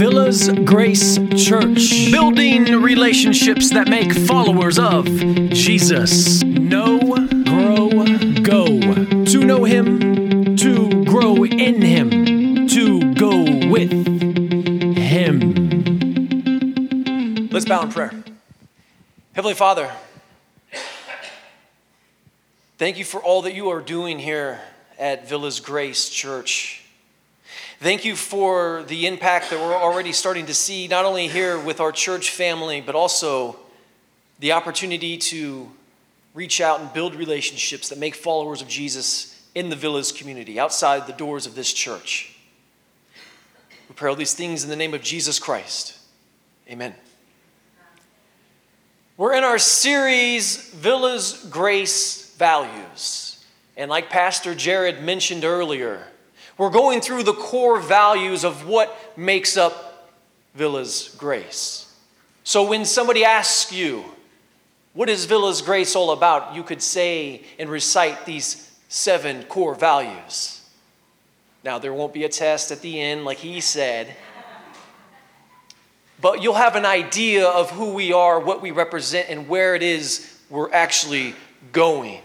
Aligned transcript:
Villas 0.00 0.48
Grace 0.64 1.18
Church. 1.36 2.10
Building 2.10 2.80
relationships 2.80 3.68
that 3.68 3.86
make 3.90 4.14
followers 4.14 4.78
of 4.78 5.04
Jesus. 5.04 6.42
Know, 6.42 6.98
grow, 7.44 7.90
go. 8.40 8.80
To 9.26 9.44
know 9.44 9.64
Him, 9.64 10.56
to 10.56 11.04
grow 11.04 11.44
in 11.44 11.82
Him, 11.82 12.66
to 12.68 13.12
go 13.12 13.44
with 13.68 13.92
Him. 14.96 15.38
Let's 17.50 17.66
bow 17.66 17.82
in 17.82 17.90
prayer. 17.90 18.14
Heavenly 19.34 19.52
Father, 19.52 19.92
thank 22.78 22.96
you 22.96 23.04
for 23.04 23.22
all 23.22 23.42
that 23.42 23.52
you 23.52 23.68
are 23.68 23.82
doing 23.82 24.18
here 24.18 24.62
at 24.98 25.28
Villas 25.28 25.60
Grace 25.60 26.08
Church. 26.08 26.79
Thank 27.82 28.04
you 28.04 28.14
for 28.14 28.82
the 28.88 29.06
impact 29.06 29.48
that 29.48 29.58
we're 29.58 29.74
already 29.74 30.12
starting 30.12 30.44
to 30.46 30.54
see, 30.54 30.86
not 30.86 31.06
only 31.06 31.28
here 31.28 31.58
with 31.58 31.80
our 31.80 31.92
church 31.92 32.30
family, 32.30 32.82
but 32.82 32.94
also 32.94 33.56
the 34.38 34.52
opportunity 34.52 35.16
to 35.16 35.66
reach 36.34 36.60
out 36.60 36.80
and 36.80 36.92
build 36.92 37.14
relationships 37.14 37.88
that 37.88 37.96
make 37.96 38.14
followers 38.14 38.60
of 38.60 38.68
Jesus 38.68 39.48
in 39.54 39.70
the 39.70 39.76
Villas 39.76 40.12
community, 40.12 40.60
outside 40.60 41.06
the 41.06 41.14
doors 41.14 41.46
of 41.46 41.54
this 41.54 41.72
church. 41.72 42.36
We 43.88 43.94
pray 43.94 44.10
all 44.10 44.14
these 44.14 44.34
things 44.34 44.62
in 44.62 44.68
the 44.68 44.76
name 44.76 44.92
of 44.92 45.00
Jesus 45.00 45.38
Christ. 45.38 45.98
Amen. 46.68 46.94
We're 49.16 49.32
in 49.32 49.42
our 49.42 49.58
series, 49.58 50.68
Villas 50.74 51.46
Grace 51.46 52.34
Values. 52.36 53.42
And 53.74 53.88
like 53.88 54.10
Pastor 54.10 54.54
Jared 54.54 55.02
mentioned 55.02 55.46
earlier, 55.46 56.06
we're 56.60 56.68
going 56.68 57.00
through 57.00 57.22
the 57.22 57.32
core 57.32 57.80
values 57.80 58.44
of 58.44 58.66
what 58.66 58.94
makes 59.16 59.56
up 59.56 60.10
Villas 60.54 61.08
Grace. 61.16 61.90
So 62.44 62.68
when 62.68 62.84
somebody 62.84 63.24
asks 63.24 63.72
you, 63.72 64.04
what 64.92 65.08
is 65.08 65.24
Villas 65.24 65.62
Grace 65.62 65.96
all 65.96 66.10
about? 66.10 66.54
You 66.54 66.62
could 66.62 66.82
say 66.82 67.40
and 67.58 67.70
recite 67.70 68.26
these 68.26 68.70
seven 68.90 69.44
core 69.44 69.74
values. 69.74 70.60
Now, 71.64 71.78
there 71.78 71.94
won't 71.94 72.12
be 72.12 72.24
a 72.24 72.28
test 72.28 72.70
at 72.70 72.82
the 72.82 73.00
end, 73.00 73.24
like 73.24 73.38
he 73.38 73.62
said, 73.62 74.14
but 76.20 76.42
you'll 76.42 76.52
have 76.52 76.76
an 76.76 76.84
idea 76.84 77.48
of 77.48 77.70
who 77.70 77.94
we 77.94 78.12
are, 78.12 78.38
what 78.38 78.60
we 78.60 78.70
represent, 78.70 79.30
and 79.30 79.48
where 79.48 79.74
it 79.74 79.82
is 79.82 80.38
we're 80.50 80.70
actually 80.74 81.34
going. 81.72 82.20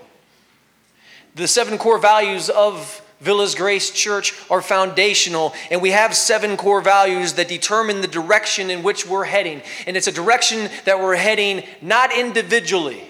The 1.35 1.47
seven 1.47 1.77
core 1.77 1.99
values 1.99 2.49
of 2.49 3.01
Villas 3.21 3.55
Grace 3.55 3.91
Church 3.91 4.33
are 4.49 4.61
foundational, 4.61 5.53
and 5.71 5.81
we 5.81 5.91
have 5.91 6.15
seven 6.15 6.57
core 6.57 6.81
values 6.81 7.33
that 7.33 7.47
determine 7.47 8.01
the 8.01 8.07
direction 8.07 8.69
in 8.69 8.83
which 8.83 9.07
we're 9.07 9.23
heading. 9.23 9.61
And 9.87 9.95
it's 9.95 10.07
a 10.07 10.11
direction 10.11 10.69
that 10.83 10.99
we're 10.99 11.15
heading 11.15 11.63
not 11.81 12.15
individually, 12.15 13.03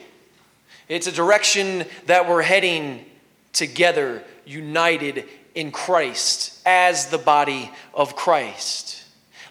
it's 0.88 1.08
a 1.08 1.12
direction 1.12 1.86
that 2.06 2.30
we're 2.30 2.44
heading 2.44 3.06
together, 3.54 4.24
united 4.46 5.26
in 5.56 5.72
Christ 5.72 6.62
as 6.66 7.08
the 7.08 7.18
body 7.18 7.72
of 7.94 8.16
Christ. 8.16 9.04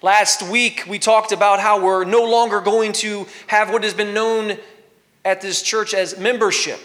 Last 0.03 0.43
week, 0.43 0.85
we 0.87 0.99
talked 0.99 1.33
about 1.33 1.61
how 1.61 1.83
we're 1.83 2.05
no 2.05 2.25
longer 2.25 2.61
going 2.61 2.93
to 2.93 3.27
have 3.47 3.71
what 3.71 3.83
has 3.83 3.95
been 3.95 4.13
known 4.13 4.59
at 5.25 5.41
this 5.41 5.63
church 5.63 5.95
as 5.95 6.19
membership. 6.19 6.79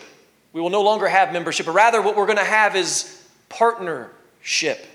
We 0.54 0.61
will 0.61 0.70
no 0.70 0.81
longer 0.81 1.08
have 1.08 1.33
membership, 1.33 1.66
but 1.66 1.73
rather, 1.73 2.02
what 2.02 2.16
we're 2.16 2.26
going 2.26 2.38
to 2.38 2.44
have 2.44 2.76
is 2.76 3.19
partnership. 3.50 4.86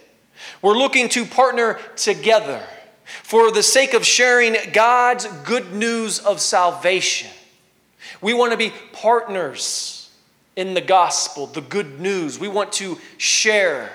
We're 0.62 0.78
looking 0.78 1.08
to 1.10 1.26
partner 1.26 1.78
together 1.96 2.62
for 3.22 3.50
the 3.52 3.62
sake 3.62 3.94
of 3.94 4.04
sharing 4.04 4.56
God's 4.72 5.26
good 5.44 5.72
news 5.74 6.18
of 6.18 6.40
salvation. 6.40 7.30
We 8.20 8.34
want 8.34 8.52
to 8.52 8.58
be 8.58 8.72
partners 8.92 10.10
in 10.56 10.74
the 10.74 10.80
gospel, 10.80 11.46
the 11.46 11.60
good 11.60 12.00
news. 12.00 12.38
We 12.38 12.48
want 12.48 12.72
to 12.74 12.98
share 13.18 13.90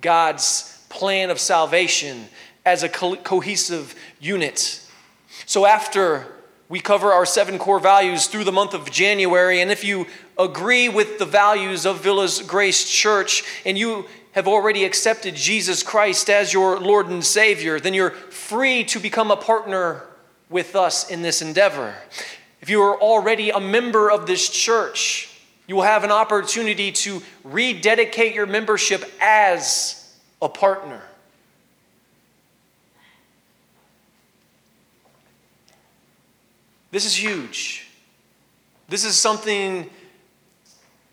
God's 0.00 0.84
plan 0.88 1.30
of 1.30 1.40
salvation 1.40 2.26
as 2.64 2.82
a 2.82 2.88
co- 2.88 3.16
cohesive 3.16 3.94
unit. 4.20 4.80
So, 5.46 5.66
after 5.66 6.26
we 6.72 6.80
cover 6.80 7.12
our 7.12 7.26
seven 7.26 7.58
core 7.58 7.78
values 7.78 8.28
through 8.28 8.44
the 8.44 8.50
month 8.50 8.72
of 8.72 8.90
January, 8.90 9.60
and 9.60 9.70
if 9.70 9.84
you 9.84 10.06
agree 10.38 10.88
with 10.88 11.18
the 11.18 11.26
values 11.26 11.84
of 11.84 12.00
Villas 12.00 12.40
Grace 12.40 12.88
Church 12.90 13.44
and 13.66 13.76
you 13.76 14.06
have 14.30 14.48
already 14.48 14.84
accepted 14.84 15.34
Jesus 15.34 15.82
Christ 15.82 16.30
as 16.30 16.54
your 16.54 16.80
Lord 16.80 17.08
and 17.08 17.22
Savior, 17.22 17.78
then 17.78 17.92
you're 17.92 18.12
free 18.12 18.84
to 18.84 18.98
become 18.98 19.30
a 19.30 19.36
partner 19.36 20.04
with 20.48 20.74
us 20.74 21.10
in 21.10 21.20
this 21.20 21.42
endeavor. 21.42 21.94
If 22.62 22.70
you 22.70 22.80
are 22.80 22.98
already 22.98 23.50
a 23.50 23.60
member 23.60 24.10
of 24.10 24.26
this 24.26 24.48
church, 24.48 25.28
you 25.66 25.76
will 25.76 25.82
have 25.82 26.04
an 26.04 26.10
opportunity 26.10 26.90
to 26.90 27.20
rededicate 27.44 28.34
your 28.34 28.46
membership 28.46 29.04
as 29.20 30.10
a 30.40 30.48
partner. 30.48 31.02
This 36.92 37.06
is 37.06 37.20
huge. 37.20 37.88
This 38.88 39.06
is 39.06 39.16
something 39.16 39.88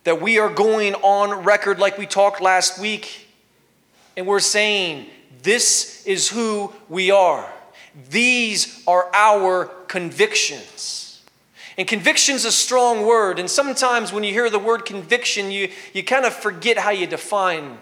that 0.04 0.22
we 0.22 0.38
are 0.38 0.50
going 0.50 0.94
on 0.96 1.46
record 1.46 1.80
like 1.80 1.98
we 1.98 2.06
talked 2.06 2.42
last 2.42 2.80
week, 2.80 3.28
and 4.18 4.28
we're 4.28 4.42
saying, 4.42 5.08
This 5.42 6.06
is 6.06 6.28
who 6.28 6.74
we 6.90 7.12
are. 7.12 7.50
These 8.10 8.84
are 8.88 9.10
our 9.14 9.66
convictions. 9.88 11.22
And 11.78 11.88
conviction's 11.88 12.44
a 12.44 12.52
strong 12.52 13.06
word, 13.06 13.40
and 13.40 13.50
sometimes 13.50 14.12
when 14.12 14.26
you 14.26 14.34
hear 14.34 14.50
the 14.50 14.60
word 14.60 14.84
conviction, 14.84 15.50
you, 15.50 15.72
you 15.94 16.04
kind 16.04 16.26
of 16.26 16.34
forget 16.34 16.78
how 16.78 16.90
you 16.90 17.08
define 17.08 17.78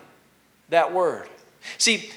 that 0.69 0.93
word. 0.93 1.27
See, 1.79 2.11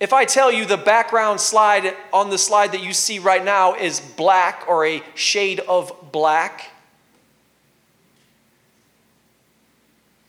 if 0.00 0.14
I 0.14 0.24
tell 0.24 0.50
you 0.50 0.64
the 0.64 0.78
background 0.78 1.40
slide 1.40 1.94
on 2.10 2.30
the 2.30 2.38
slide 2.38 2.72
that 2.72 2.82
you 2.82 2.94
see 2.94 3.18
right 3.18 3.44
now 3.44 3.74
is 3.74 4.00
black 4.00 4.64
or 4.66 4.86
a 4.86 5.02
shade 5.14 5.60
of 5.60 5.92
black, 6.10 6.70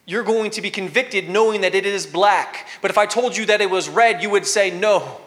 you're 0.06 0.24
going 0.24 0.52
to 0.52 0.62
be 0.62 0.70
convicted 0.70 1.30
knowing 1.30 1.62
that 1.62 1.74
it 1.74 1.86
is 1.86 2.06
black. 2.06 2.68
But 2.82 2.92
if 2.92 2.98
I 2.98 3.06
told 3.06 3.38
you 3.38 3.46
that 3.46 3.62
it 3.62 3.70
was 3.70 3.88
red, 3.88 4.22
you 4.22 4.30
would 4.30 4.46
say, 4.46 4.78
No, 4.78 5.22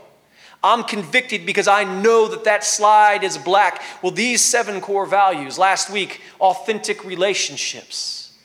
I'm 0.62 0.84
convicted 0.84 1.46
because 1.46 1.66
I 1.66 1.84
know 1.84 2.28
that 2.28 2.44
that 2.44 2.64
slide 2.64 3.24
is 3.24 3.38
black. 3.38 3.82
Well, 4.02 4.12
these 4.12 4.42
seven 4.42 4.82
core 4.82 5.06
values, 5.06 5.58
last 5.58 5.88
week, 5.88 6.20
authentic 6.38 7.02
relationships, 7.02 8.36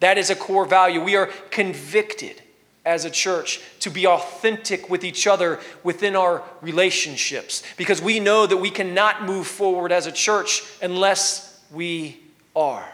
that 0.00 0.16
is 0.16 0.30
a 0.30 0.36
core 0.36 0.64
value. 0.64 1.02
We 1.02 1.16
are 1.16 1.26
convicted 1.50 2.40
as 2.88 3.04
a 3.04 3.10
church 3.10 3.60
to 3.80 3.90
be 3.90 4.06
authentic 4.06 4.88
with 4.88 5.04
each 5.04 5.26
other 5.26 5.60
within 5.84 6.16
our 6.16 6.42
relationships 6.62 7.62
because 7.76 8.00
we 8.00 8.18
know 8.18 8.46
that 8.46 8.56
we 8.56 8.70
cannot 8.70 9.24
move 9.24 9.46
forward 9.46 9.92
as 9.92 10.06
a 10.06 10.12
church 10.12 10.62
unless 10.80 11.62
we 11.70 12.18
are. 12.56 12.88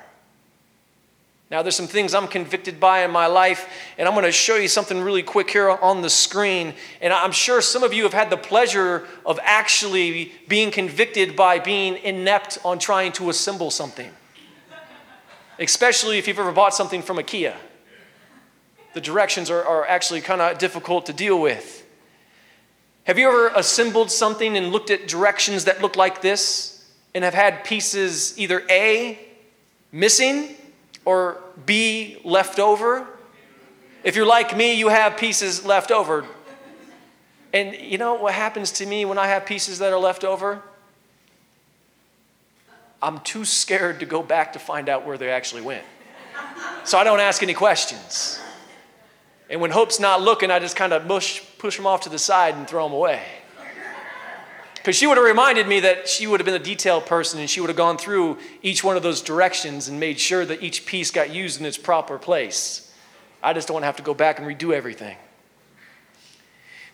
Now, 1.48 1.62
there's 1.62 1.76
some 1.76 1.86
things 1.86 2.12
I'm 2.12 2.26
convicted 2.26 2.80
by 2.80 3.04
in 3.04 3.12
my 3.12 3.26
life, 3.26 3.68
and 3.96 4.08
I'm 4.08 4.14
going 4.14 4.24
to 4.24 4.32
show 4.32 4.56
you 4.56 4.66
something 4.66 5.00
really 5.00 5.22
quick 5.22 5.50
here 5.50 5.70
on 5.70 6.02
the 6.02 6.10
screen. 6.10 6.74
And 7.00 7.12
I'm 7.12 7.30
sure 7.30 7.60
some 7.60 7.84
of 7.84 7.92
you 7.92 8.02
have 8.02 8.14
had 8.14 8.30
the 8.30 8.36
pleasure 8.36 9.06
of 9.24 9.38
actually 9.44 10.32
being 10.48 10.72
convicted 10.72 11.36
by 11.36 11.60
being 11.60 11.98
inept 11.98 12.58
on 12.64 12.80
trying 12.80 13.12
to 13.12 13.30
assemble 13.30 13.70
something, 13.70 14.10
especially 15.60 16.18
if 16.18 16.26
you've 16.26 16.40
ever 16.40 16.50
bought 16.50 16.74
something 16.74 17.02
from 17.02 17.18
IKEA. 17.18 17.54
The 18.94 19.00
directions 19.00 19.50
are, 19.50 19.64
are 19.64 19.86
actually 19.86 20.20
kind 20.20 20.40
of 20.40 20.58
difficult 20.58 21.06
to 21.06 21.12
deal 21.12 21.40
with. 21.40 21.86
Have 23.04 23.18
you 23.18 23.28
ever 23.28 23.48
assembled 23.48 24.10
something 24.10 24.56
and 24.56 24.72
looked 24.72 24.90
at 24.90 25.06
directions 25.06 25.64
that 25.64 25.82
look 25.82 25.96
like 25.96 26.22
this 26.22 26.74
and 27.14 27.22
have 27.22 27.34
had 27.34 27.64
pieces 27.64 28.38
either 28.38 28.62
A, 28.68 29.18
missing, 29.92 30.56
or 31.04 31.38
B, 31.64 32.18
left 32.24 32.58
over. 32.58 33.06
If 34.02 34.16
you're 34.16 34.26
like 34.26 34.56
me, 34.56 34.74
you 34.74 34.88
have 34.88 35.16
pieces 35.16 35.64
left 35.64 35.90
over. 35.90 36.26
And 37.52 37.74
you 37.76 37.98
know 37.98 38.14
what 38.14 38.34
happens 38.34 38.72
to 38.72 38.86
me 38.86 39.04
when 39.04 39.16
I 39.16 39.28
have 39.28 39.46
pieces 39.46 39.78
that 39.78 39.92
are 39.92 39.98
left 39.98 40.24
over? 40.24 40.60
I'm 43.00 43.20
too 43.20 43.44
scared 43.44 44.00
to 44.00 44.06
go 44.06 44.22
back 44.22 44.54
to 44.54 44.58
find 44.58 44.88
out 44.88 45.06
where 45.06 45.16
they 45.16 45.30
actually 45.30 45.62
went. 45.62 45.84
So 46.84 46.98
I 46.98 47.04
don't 47.04 47.20
ask 47.20 47.42
any 47.42 47.54
questions. 47.54 48.40
And 49.54 49.60
when 49.60 49.70
Hope's 49.70 50.00
not 50.00 50.20
looking, 50.20 50.50
I 50.50 50.58
just 50.58 50.74
kind 50.74 50.92
of 50.92 51.06
push, 51.06 51.40
push 51.58 51.76
them 51.76 51.86
off 51.86 52.00
to 52.00 52.08
the 52.08 52.18
side 52.18 52.56
and 52.56 52.66
throw 52.66 52.82
them 52.86 52.92
away. 52.92 53.22
Because 54.74 54.96
she 54.96 55.06
would 55.06 55.16
have 55.16 55.24
reminded 55.24 55.68
me 55.68 55.78
that 55.78 56.08
she 56.08 56.26
would 56.26 56.40
have 56.40 56.44
been 56.44 56.56
a 56.56 56.64
detailed 56.64 57.06
person 57.06 57.38
and 57.38 57.48
she 57.48 57.60
would 57.60 57.70
have 57.70 57.76
gone 57.76 57.96
through 57.96 58.38
each 58.62 58.82
one 58.82 58.96
of 58.96 59.04
those 59.04 59.22
directions 59.22 59.86
and 59.86 60.00
made 60.00 60.18
sure 60.18 60.44
that 60.44 60.60
each 60.60 60.86
piece 60.86 61.12
got 61.12 61.30
used 61.30 61.60
in 61.60 61.66
its 61.66 61.78
proper 61.78 62.18
place. 62.18 62.92
I 63.44 63.52
just 63.52 63.68
don't 63.68 63.76
want 63.76 63.82
to 63.82 63.86
have 63.86 63.94
to 63.98 64.02
go 64.02 64.12
back 64.12 64.40
and 64.40 64.48
redo 64.48 64.74
everything. 64.74 65.16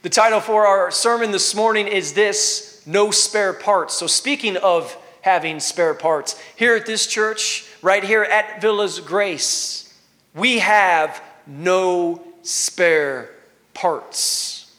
The 0.03 0.11
title 0.11 0.41
for 0.41 0.67
our 0.67 0.91
sermon 0.91 1.31
this 1.31 1.55
morning 1.55 1.89
is 1.89 2.13
this 2.13 2.83
No 2.85 3.11
Spare 3.11 3.55
Parts. 3.55 3.95
So, 3.95 4.07
speaking 4.07 4.59
of 4.59 4.95
having 5.23 5.61
spare 5.61 5.95
parts, 5.95 6.39
here 6.57 6.77
at 6.77 6.85
this 6.85 7.07
church, 7.07 7.67
right 7.81 8.05
here 8.05 8.23
at 8.23 8.61
Villas 8.61 9.01
Grace, 9.01 9.99
we 10.35 10.59
have 10.59 11.23
no 11.47 12.23
spare 12.43 13.31
parts. 13.75 14.73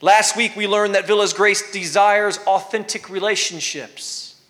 Last 0.00 0.36
week, 0.36 0.56
we 0.56 0.66
learned 0.66 0.94
that 0.94 1.06
Villas 1.06 1.32
Grace 1.32 1.70
desires 1.70 2.38
authentic 2.46 3.08
relationships. 3.08 4.40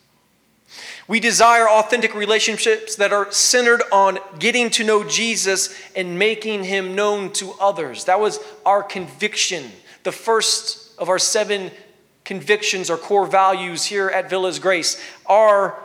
We 1.08 1.20
desire 1.20 1.68
authentic 1.68 2.14
relationships 2.14 2.96
that 2.96 3.12
are 3.12 3.30
centered 3.30 3.82
on 3.92 4.18
getting 4.38 4.70
to 4.70 4.84
know 4.84 5.04
Jesus 5.04 5.74
and 5.94 6.18
making 6.18 6.64
him 6.64 6.94
known 6.94 7.32
to 7.34 7.52
others. 7.60 8.04
That 8.04 8.20
was 8.20 8.38
our 8.64 8.82
conviction 8.82 9.70
the 10.02 10.12
first 10.12 10.98
of 10.98 11.08
our 11.08 11.18
seven 11.18 11.70
convictions 12.24 12.90
or 12.90 12.96
core 12.96 13.26
values 13.26 13.84
here 13.84 14.08
at 14.08 14.30
Villas 14.30 14.58
Grace. 14.58 15.02
Our 15.26 15.78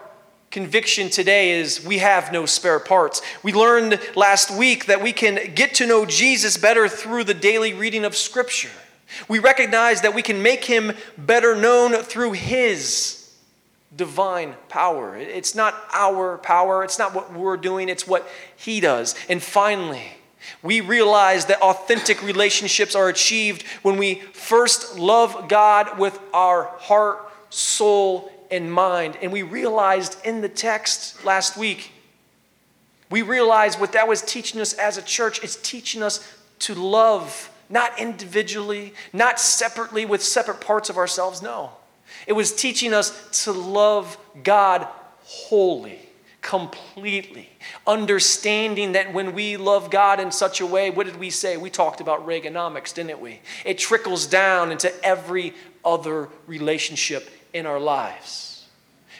conviction 0.57 1.07
today 1.07 1.51
is 1.51 1.86
we 1.86 2.00
have 2.00 2.31
no 2.31 2.48
spare 2.48 2.80
parts. 2.80 3.21
We 3.44 3.54
learned 3.54 4.00
last 4.15 4.50
week 4.50 4.88
that 4.88 5.04
we 5.04 5.13
can 5.13 5.54
get 5.54 5.75
to 5.75 5.86
know 5.86 6.04
Jesus 6.04 6.57
better 6.57 6.89
through 6.89 7.25
the 7.25 7.36
daily 7.36 7.75
reading 7.75 8.04
of 8.04 8.15
Scripture. 8.15 8.71
We 9.27 9.38
recognize 9.38 10.01
that 10.01 10.15
we 10.15 10.24
can 10.24 10.42
make 10.42 10.65
him 10.65 10.94
better 11.15 11.56
known 11.56 11.94
through 12.01 12.31
his 12.31 13.31
divine 13.95 14.56
power. 14.68 15.15
It's 15.15 15.54
not 15.54 15.75
our 15.94 16.39
power, 16.39 16.83
it's 16.83 16.98
not 16.98 17.13
what 17.13 17.31
we're 17.31 17.57
doing, 17.57 17.88
it's 17.88 18.07
what 18.07 18.27
he 18.56 18.80
does. 18.80 19.13
And 19.30 19.44
finally, 19.44 20.07
we 20.63 20.81
realize 20.81 21.45
that 21.45 21.62
authentic 21.62 22.24
relationships 22.24 22.95
are 22.95 23.09
achieved 23.09 23.62
when 23.83 23.98
we 23.98 24.15
first 24.33 24.98
love 24.98 25.50
God 25.50 26.00
with 26.00 26.19
our 26.33 26.63
heart, 26.80 27.31
soul, 27.51 28.31
and 28.52 28.72
mind. 28.72 29.18
And 29.22 29.32
we 29.32 29.44
realized 29.44 30.18
in 30.26 30.42
the 30.42 30.50
text 30.50 31.24
last 31.26 31.58
week, 31.58 31.92
we 33.10 33.22
realized 33.22 33.80
what 33.80 33.94
that 33.94 34.08
was 34.08 34.22
teaching 34.22 34.60
us 34.60 34.74
as 34.74 34.98
a 34.98 35.02
church. 35.02 35.44
It's 35.44 35.56
teaching 35.56 36.04
us 36.04 36.36
to 36.60 36.76
love, 36.76 37.50
not 37.70 38.00
individually, 38.00 38.94
not 39.14 39.40
separately 39.40 40.06
with 40.06 40.22
separate 40.22 40.62
parts 40.62 40.90
of 40.90 40.98
ourselves. 40.98 41.42
No. 41.42 41.72
It 42.26 42.34
was 42.34 42.54
teaching 42.54 42.94
us 42.94 43.44
to 43.44 43.52
love 43.52 44.18
God 44.44 44.88
wholly 45.24 46.08
completely. 46.48 47.50
Understanding 47.86 48.94
that 48.94 49.14
when 49.14 49.34
we 49.34 49.58
love 49.58 49.90
God 49.90 50.22
in 50.22 50.32
such 50.32 50.62
a 50.62 50.66
way, 50.66 50.90
what 50.90 51.06
did 51.06 51.18
we 51.18 51.30
say? 51.30 51.58
We 51.58 51.70
talked 51.70 52.00
about 52.00 52.26
Reaganomics, 52.26 52.94
didn't 52.94 53.20
we? 53.20 53.42
It 53.66 53.78
trickles 53.78 54.26
down 54.28 54.72
into 54.72 54.94
every 55.04 55.54
other 55.84 56.30
relationship 56.48 57.30
in 57.54 57.66
our 57.66 57.80
lives. 57.80 58.66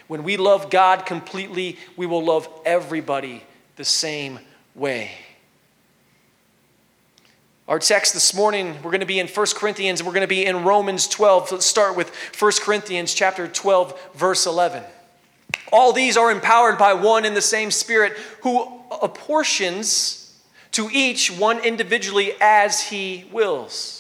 When 0.07 0.24
we 0.24 0.38
love 0.38 0.69
God 0.69 1.06
completely, 1.06 1.77
we 1.95 2.06
will 2.06 2.24
love 2.24 2.47
everybody 2.65 3.44
the 3.75 3.85
same 3.85 4.39
way. 4.75 5.12
Our 7.68 7.79
text 7.79 8.13
this 8.13 8.33
morning, 8.33 8.75
we're 8.75 8.91
going 8.91 9.01
to 9.01 9.06
be 9.06 9.19
in 9.19 9.27
1 9.27 9.45
Corinthians, 9.56 10.01
we're 10.01 10.13
going 10.13 10.21
to 10.21 10.27
be 10.27 10.45
in 10.45 10.63
Romans 10.63 11.06
12. 11.07 11.51
Let's 11.51 11.65
start 11.65 11.97
with 11.97 12.15
1 12.39 12.51
Corinthians 12.62 13.13
chapter 13.13 13.45
12, 13.45 14.12
verse 14.13 14.45
11. 14.45 14.83
All 15.73 15.91
these 15.91 16.15
are 16.15 16.31
empowered 16.31 16.77
by 16.77 16.94
one 16.94 17.25
and 17.25 17.35
the 17.35 17.41
same 17.41 17.71
Spirit 17.71 18.13
who 18.44 18.81
apportions 19.01 20.33
to 20.71 20.89
each 20.91 21.30
one 21.30 21.59
individually 21.59 22.33
as 22.39 22.83
he 22.83 23.25
wills. 23.33 23.96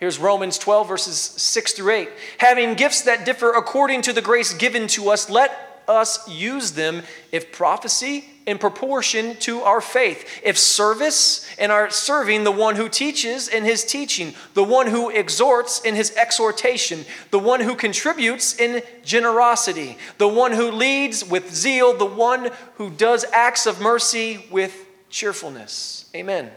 Here's 0.00 0.18
Romans 0.18 0.56
12, 0.56 0.88
verses 0.88 1.16
6 1.18 1.74
through 1.74 1.92
8. 1.92 2.08
Having 2.38 2.74
gifts 2.74 3.02
that 3.02 3.26
differ 3.26 3.50
according 3.50 4.00
to 4.02 4.14
the 4.14 4.22
grace 4.22 4.54
given 4.54 4.86
to 4.88 5.10
us, 5.10 5.28
let 5.28 5.82
us 5.86 6.26
use 6.26 6.72
them 6.72 7.02
if 7.32 7.52
prophecy 7.52 8.24
in 8.46 8.56
proportion 8.56 9.36
to 9.36 9.60
our 9.60 9.82
faith, 9.82 10.40
if 10.42 10.56
service 10.56 11.46
in 11.58 11.70
our 11.70 11.90
serving 11.90 12.44
the 12.44 12.50
one 12.50 12.76
who 12.76 12.88
teaches 12.88 13.46
in 13.46 13.64
his 13.64 13.84
teaching, 13.84 14.32
the 14.54 14.64
one 14.64 14.86
who 14.86 15.10
exhorts 15.10 15.82
in 15.82 15.94
his 15.94 16.16
exhortation, 16.16 17.04
the 17.30 17.38
one 17.38 17.60
who 17.60 17.74
contributes 17.74 18.58
in 18.58 18.82
generosity, 19.04 19.98
the 20.16 20.28
one 20.28 20.52
who 20.52 20.70
leads 20.70 21.22
with 21.24 21.54
zeal, 21.54 21.92
the 21.92 22.06
one 22.06 22.50
who 22.76 22.88
does 22.88 23.24
acts 23.32 23.66
of 23.66 23.80
mercy 23.80 24.46
with 24.50 24.86
cheerfulness. 25.10 26.06
Amen. 26.14 26.50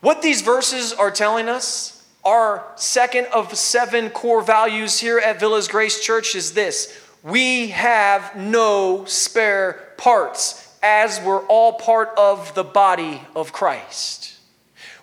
What 0.00 0.22
these 0.22 0.42
verses 0.42 0.92
are 0.92 1.10
telling 1.10 1.48
us 1.48 2.04
our 2.24 2.66
second 2.76 3.26
of 3.26 3.54
seven 3.56 4.10
core 4.10 4.42
values 4.42 4.98
here 4.98 5.18
at 5.18 5.40
Villas 5.40 5.68
Grace 5.68 6.04
Church 6.04 6.34
is 6.34 6.52
this 6.52 7.00
we 7.22 7.68
have 7.68 8.36
no 8.36 9.04
spare 9.06 9.94
parts 9.96 10.76
as 10.82 11.20
we're 11.20 11.44
all 11.46 11.72
part 11.72 12.10
of 12.16 12.54
the 12.54 12.62
body 12.62 13.22
of 13.34 13.52
Christ. 13.52 14.34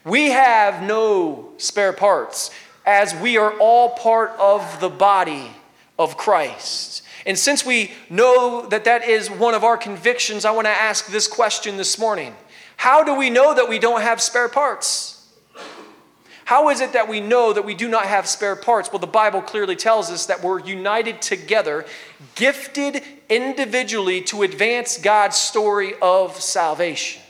We 0.06 0.30
have 0.30 0.84
no 0.84 1.50
spare 1.57 1.94
parts 1.94 2.51
as 2.86 3.16
we 3.16 3.38
are 3.38 3.54
all 3.60 3.89
part 3.89 4.31
of 4.39 4.80
the 4.80 4.89
body 4.89 5.51
of 5.98 6.18
Christ. 6.18 7.04
And 7.25 7.38
since 7.38 7.66
we 7.66 7.92
know 8.10 8.68
that 8.68 8.84
that 8.84 9.07
is 9.07 9.31
one 9.31 9.54
of 9.54 9.63
our 9.63 9.78
convictions, 9.78 10.46
I 10.46 10.51
want 10.51 10.66
to 10.66 10.72
ask 10.72 11.07
this 11.07 11.28
question 11.28 11.78
this 11.78 11.98
morning 11.98 12.36
How 12.84 13.02
do 13.02 13.16
we 13.16 13.30
know 13.30 13.54
that 13.54 13.70
we 13.70 13.80
don't 13.80 14.02
have 14.02 14.20
spare 14.20 14.50
parts? 14.50 15.26
How 16.44 16.68
is 16.68 16.82
it 16.82 16.92
that 16.92 17.08
we 17.08 17.22
know 17.22 17.54
that 17.54 17.64
we 17.64 17.76
do 17.76 17.88
not 17.88 18.08
have 18.08 18.28
spare 18.28 18.58
parts? 18.58 18.92
Well, 18.92 19.00
the 19.00 19.08
Bible 19.08 19.42
clearly 19.42 19.78
tells 19.78 20.12
us 20.12 20.26
that 20.26 20.44
we're 20.44 20.60
united 20.60 21.22
together, 21.22 21.86
gifted 22.36 23.02
individually 23.30 24.20
to 24.24 24.44
advance 24.44 24.98
God's 24.98 25.38
story 25.38 25.94
of 26.02 26.36
salvation. 26.42 27.22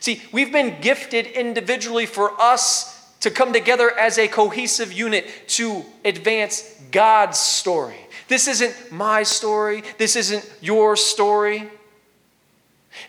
See, 0.00 0.22
we've 0.32 0.50
been 0.50 0.80
gifted 0.80 1.26
individually 1.26 2.06
for 2.06 2.32
us 2.40 3.12
to 3.20 3.30
come 3.30 3.52
together 3.52 3.90
as 3.98 4.16
a 4.16 4.28
cohesive 4.28 4.94
unit 4.94 5.28
to 5.48 5.84
advance 6.06 6.74
God's 6.90 7.38
story. 7.38 8.06
This 8.28 8.48
isn't 8.48 8.92
my 8.92 9.24
story, 9.24 9.82
this 9.98 10.16
isn't 10.16 10.50
your 10.62 10.96
story. 10.96 11.68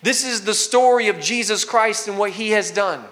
This 0.01 0.25
is 0.25 0.43
the 0.43 0.53
story 0.53 1.07
of 1.07 1.19
Jesus 1.19 1.65
Christ 1.65 2.07
and 2.07 2.17
what 2.17 2.31
he 2.31 2.51
has 2.51 2.71
done. 2.71 3.03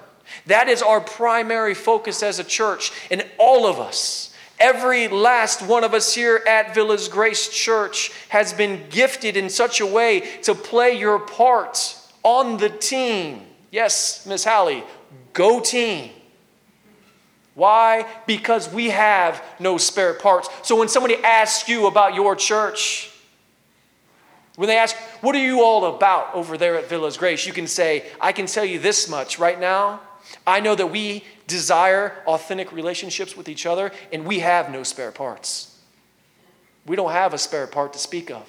That 0.48 0.68
is 0.68 0.82
our 0.82 1.02
primary 1.02 1.74
focus 1.74 2.24
as 2.24 2.40
a 2.40 2.44
church. 2.44 2.92
And 3.10 3.26
all 3.38 3.68
of 3.68 3.80
us, 3.80 4.34
every 4.60 5.08
last 5.08 5.62
one 5.62 5.84
of 5.84 5.94
us 5.94 6.14
here 6.14 6.42
at 6.48 6.74
Villas 6.74 7.08
Grace 7.08 7.50
Church, 7.50 8.12
has 8.30 8.54
been 8.54 8.84
gifted 8.90 9.38
in 9.38 9.50
such 9.50 9.82
a 9.82 9.86
way 9.86 10.22
to 10.44 10.56
play 10.56 10.98
your 10.98 11.20
part 11.20 11.98
on 12.24 12.58
the 12.58 12.70
team. 12.70 13.42
Yes, 13.72 14.26
Miss 14.26 14.46
Hallie, 14.46 14.84
go 15.34 15.60
team. 15.60 16.12
Why? 17.54 18.06
Because 18.26 18.72
we 18.74 18.90
have 18.90 19.44
no 19.60 19.78
spare 19.78 20.14
parts. 20.14 20.50
So 20.64 20.78
when 20.78 20.88
somebody 20.88 21.18
asks 21.18 21.68
you 21.68 21.88
about 21.88 22.16
your 22.16 22.36
church, 22.36 23.11
when 24.56 24.68
they 24.68 24.78
ask, 24.78 24.96
What 25.22 25.36
are 25.36 25.44
you 25.44 25.62
all 25.62 25.96
about 25.96 26.34
over 26.36 26.58
there 26.58 26.76
at 26.76 26.90
Villas 26.90 27.18
Grace? 27.18 27.46
you 27.46 27.54
can 27.54 27.68
say, 27.68 28.06
I 28.20 28.32
can 28.32 28.46
tell 28.46 28.66
you 28.66 28.80
this 28.80 29.10
much 29.10 29.40
right 29.40 29.60
now. 29.60 30.02
I 30.46 30.60
know 30.60 30.76
that 30.76 30.88
we 30.88 31.24
desire 31.48 32.24
authentic 32.26 32.72
relationships 32.72 33.36
with 33.36 33.50
each 33.50 33.66
other, 33.66 33.92
and 34.12 34.26
we 34.26 34.40
have 34.40 34.72
no 34.72 34.84
spare 34.84 35.12
parts. 35.12 35.78
We 36.86 36.96
don't 36.96 37.12
have 37.12 37.34
a 37.34 37.38
spare 37.38 37.68
part 37.68 37.94
to 37.94 38.00
speak 38.00 38.32
of. 38.32 38.48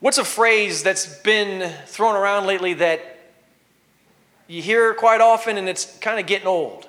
What's 0.00 0.18
a 0.18 0.24
phrase 0.24 0.82
that's 0.82 1.18
been 1.20 1.70
thrown 1.86 2.16
around 2.16 2.46
lately 2.46 2.74
that 2.74 3.18
you 4.48 4.62
hear 4.62 4.94
quite 4.94 5.20
often 5.20 5.58
and 5.58 5.68
it's 5.68 5.98
kind 5.98 6.18
of 6.18 6.26
getting 6.26 6.48
old? 6.48 6.88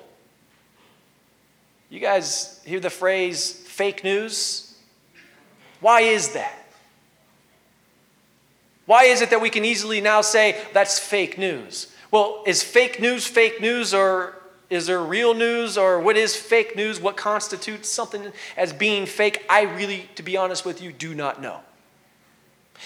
You 1.90 2.00
guys 2.00 2.60
hear 2.64 2.80
the 2.80 2.90
phrase 2.90 3.52
fake 3.52 4.02
news? 4.02 4.78
Why 5.80 6.00
is 6.00 6.30
that? 6.30 6.61
Why 8.86 9.04
is 9.04 9.20
it 9.20 9.30
that 9.30 9.40
we 9.40 9.50
can 9.50 9.64
easily 9.64 10.00
now 10.00 10.20
say 10.20 10.60
that's 10.72 10.98
fake 10.98 11.38
news? 11.38 11.92
Well, 12.10 12.42
is 12.46 12.62
fake 12.62 13.00
news 13.00 13.26
fake 13.26 13.60
news 13.60 13.94
or 13.94 14.38
is 14.68 14.86
there 14.86 15.02
real 15.02 15.34
news 15.34 15.76
or 15.76 16.00
what 16.00 16.16
is 16.16 16.34
fake 16.34 16.76
news? 16.76 17.00
What 17.00 17.16
constitutes 17.16 17.88
something 17.88 18.32
as 18.56 18.72
being 18.72 19.06
fake? 19.06 19.44
I 19.48 19.62
really, 19.62 20.08
to 20.14 20.22
be 20.22 20.36
honest 20.36 20.64
with 20.64 20.82
you, 20.82 20.92
do 20.92 21.14
not 21.14 21.40
know. 21.40 21.60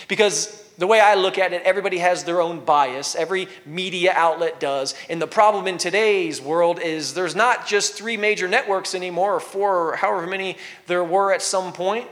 Because 0.09 0.63
the 0.79 0.87
way 0.87 1.01
I 1.01 1.15
look 1.15 1.39
at 1.39 1.53
it, 1.53 1.63
everybody 1.63 1.99
has 1.99 2.25
their 2.25 2.41
own 2.41 2.65
bias. 2.65 3.15
Every 3.15 3.49
media 3.65 4.13
outlet 4.15 4.61
does. 4.61 4.95
And 5.09 5.23
the 5.23 5.27
problem 5.27 5.67
in 5.67 5.79
today's 5.79 6.41
world 6.41 6.81
is 6.81 7.15
there's 7.15 7.35
not 7.35 7.67
just 7.67 7.95
three 7.95 8.17
major 8.17 8.47
networks 8.47 8.95
anymore, 8.95 9.37
or 9.37 9.41
four, 9.41 9.91
or 9.91 9.97
however 9.97 10.27
many 10.27 10.59
there 10.87 11.05
were 11.05 11.33
at 11.33 11.41
some 11.41 11.73
point. 11.73 12.07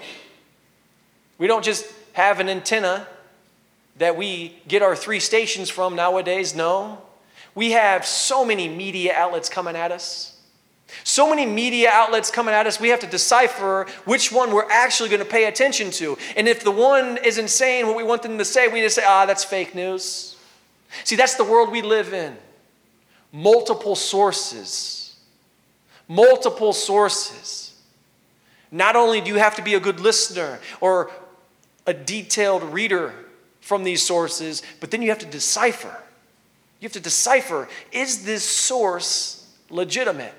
We 1.37 1.47
don't 1.47 1.65
just 1.65 1.85
have 2.15 2.41
an 2.41 2.49
antenna 2.49 3.07
that 3.99 4.17
we 4.17 4.57
get 4.67 4.83
our 4.83 4.97
three 4.97 5.21
stations 5.21 5.71
from 5.71 5.95
nowadays. 5.95 6.55
No. 6.55 7.03
We 7.55 7.73
have 7.73 8.05
so 8.05 8.45
many 8.45 8.69
media 8.69 9.15
outlets 9.15 9.49
coming 9.49 9.77
at 9.77 9.93
us. 9.93 10.35
So 11.03 11.29
many 11.29 11.47
media 11.47 11.91
outlets 11.93 12.31
coming 12.31 12.55
at 12.55 12.67
us, 12.67 12.79
we 12.79 12.89
have 12.91 13.01
to 13.01 13.07
decipher 13.07 13.87
which 14.05 14.31
one 14.31 14.53
we're 14.53 14.71
actually 14.71 15.09
going 15.09 15.23
to 15.23 15.29
pay 15.29 15.47
attention 15.47 15.91
to. 15.93 16.17
And 16.37 16.47
if 16.49 16.63
the 16.63 16.71
one 16.71 17.19
isn't 17.25 17.49
saying 17.49 17.87
what 17.87 17.97
we 17.97 18.05
want 18.05 18.23
them 18.23 18.39
to 18.39 18.45
say, 18.45 18.69
we 18.69 18.81
just 18.81 18.97
say, 18.97 19.05
ah, 19.05 19.27
that's 19.27 19.45
fake 19.45 19.75
news. 19.75 20.37
See, 21.03 21.17
that's 21.17 21.35
the 21.35 21.45
world 21.45 21.71
we 21.71 21.83
live 21.83 22.13
in. 22.13 22.37
Multiple 23.33 23.97
sources. 23.97 25.17
Multiple 26.07 26.73
sources. 26.73 27.75
Not 28.71 28.95
only 28.95 29.21
do 29.21 29.29
you 29.29 29.37
have 29.37 29.57
to 29.57 29.63
be 29.63 29.75
a 29.75 29.81
good 29.81 30.01
listener 30.01 30.61
or 30.81 31.11
a 31.87 31.95
detailed 31.95 32.63
reader 32.63 33.13
from 33.65 33.83
these 33.83 34.03
sources, 34.03 34.63
but 34.79 34.91
then 34.91 35.01
you 35.01 35.09
have 35.09 35.19
to 35.19 35.27
decipher. 35.27 35.97
You 36.81 36.87
have 36.87 36.93
to 36.93 37.01
decipher 37.01 37.67
is 37.93 38.27
this 38.27 38.45
source 38.45 39.51
legitimate? 39.71 40.35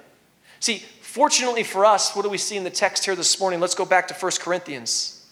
See, 0.60 0.84
fortunately 1.02 1.64
for 1.64 1.86
us, 1.86 2.16
what 2.16 2.22
do 2.22 2.30
we 2.30 2.38
see 2.38 2.56
in 2.56 2.64
the 2.64 2.70
text 2.70 3.04
here 3.04 3.16
this 3.16 3.40
morning? 3.40 3.60
Let's 3.60 3.74
go 3.74 3.84
back 3.84 4.08
to 4.10 4.14
1 4.14 4.32
Corinthians. 4.40 5.26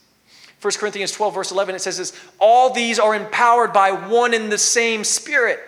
1 0.59 0.73
Corinthians 0.79 1.11
12, 1.11 1.35
verse 1.35 1.51
11, 1.51 1.75
it 1.75 1.79
says 1.79 1.99
this 1.99 2.13
All 2.39 2.73
these 2.73 2.97
are 2.97 3.13
empowered 3.13 3.73
by 3.73 3.91
one 3.91 4.33
and 4.33 4.51
the 4.51 4.57
same 4.57 5.03
Spirit, 5.03 5.59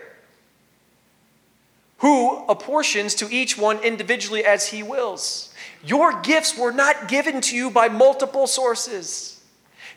who 2.00 2.44
apportions 2.48 3.14
to 3.16 3.32
each 3.32 3.56
one 3.56 3.78
individually 3.84 4.44
as 4.44 4.70
he 4.70 4.82
wills. 4.82 5.54
Your 5.84 6.22
gifts 6.22 6.58
were 6.58 6.72
not 6.72 7.08
given 7.08 7.40
to 7.42 7.56
you 7.56 7.70
by 7.70 7.88
multiple 7.88 8.48
sources. 8.48 9.35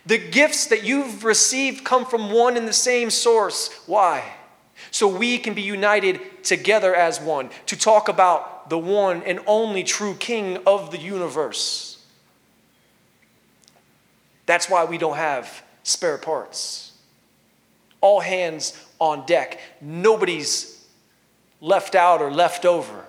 The 0.09 0.17
gifts 0.17 0.69
that 0.69 0.85
you've 0.85 1.23
received 1.23 1.85
come 1.85 2.07
from 2.07 2.31
one 2.31 2.57
and 2.57 2.67
the 2.67 2.73
same 2.73 3.11
source. 3.11 3.71
Why? 3.85 4.25
So 4.91 5.07
we 5.07 5.37
can 5.37 5.53
be 5.53 5.61
united 5.61 6.43
together 6.43 6.95
as 6.95 7.21
one 7.21 7.51
to 7.67 7.77
talk 7.77 8.09
about 8.09 8.71
the 8.71 8.79
one 8.79 9.23
and 9.25 9.39
only 9.47 9.85
true 9.85 10.15
King 10.15 10.61
of 10.67 10.91
the 10.93 10.99
universe. 10.99 12.03
That's 14.47 14.71
why 14.71 14.87
we 14.87 14.97
don't 14.97 15.19
have 15.19 15.63
spare 15.83 16.17
parts. 16.17 16.93
All 18.01 18.21
hands 18.21 18.83
on 18.99 19.27
deck. 19.27 19.61
Nobody's 19.83 20.87
left 21.61 21.95
out 21.95 22.23
or 22.23 22.33
left 22.33 22.65
over. 22.65 23.05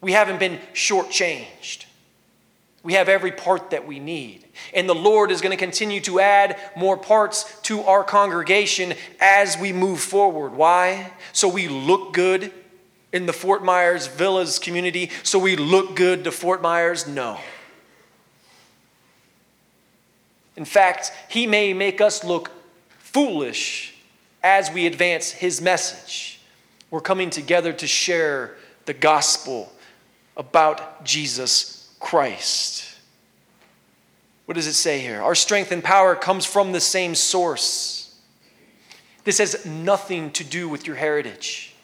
We 0.00 0.12
haven't 0.12 0.38
been 0.38 0.60
shortchanged. 0.72 1.86
We 2.84 2.92
have 2.92 3.08
every 3.08 3.32
part 3.32 3.70
that 3.70 3.86
we 3.86 3.98
need. 3.98 4.44
And 4.74 4.86
the 4.86 4.94
Lord 4.94 5.30
is 5.30 5.40
going 5.40 5.56
to 5.56 5.56
continue 5.56 6.02
to 6.02 6.20
add 6.20 6.60
more 6.76 6.98
parts 6.98 7.58
to 7.62 7.80
our 7.80 8.04
congregation 8.04 8.92
as 9.20 9.56
we 9.56 9.72
move 9.72 10.00
forward. 10.00 10.52
Why? 10.52 11.10
So 11.32 11.48
we 11.48 11.66
look 11.66 12.12
good 12.12 12.52
in 13.10 13.24
the 13.24 13.32
Fort 13.32 13.64
Myers 13.64 14.06
Villas 14.06 14.58
community, 14.58 15.10
so 15.22 15.38
we 15.38 15.56
look 15.56 15.96
good 15.96 16.24
to 16.24 16.30
Fort 16.30 16.60
Myers? 16.60 17.06
No. 17.06 17.38
In 20.56 20.66
fact, 20.66 21.10
he 21.30 21.46
may 21.46 21.72
make 21.72 22.02
us 22.02 22.22
look 22.22 22.50
foolish 22.98 23.94
as 24.42 24.70
we 24.70 24.86
advance 24.86 25.30
his 25.30 25.62
message. 25.62 26.38
We're 26.90 27.00
coming 27.00 27.30
together 27.30 27.72
to 27.72 27.86
share 27.86 28.56
the 28.84 28.92
gospel 28.92 29.72
about 30.36 31.02
Jesus 31.04 31.83
Christ. 32.04 32.96
What 34.44 34.56
does 34.56 34.66
it 34.66 34.74
say 34.74 35.00
here? 35.00 35.22
Our 35.22 35.34
strength 35.34 35.72
and 35.72 35.82
power 35.82 36.14
comes 36.14 36.44
from 36.44 36.72
the 36.72 36.80
same 36.80 37.14
source. 37.14 38.14
This 39.24 39.38
has 39.38 39.64
nothing 39.64 40.30
to 40.32 40.44
do 40.44 40.68
with 40.68 40.86
your 40.86 40.96
heritage. 40.96 41.74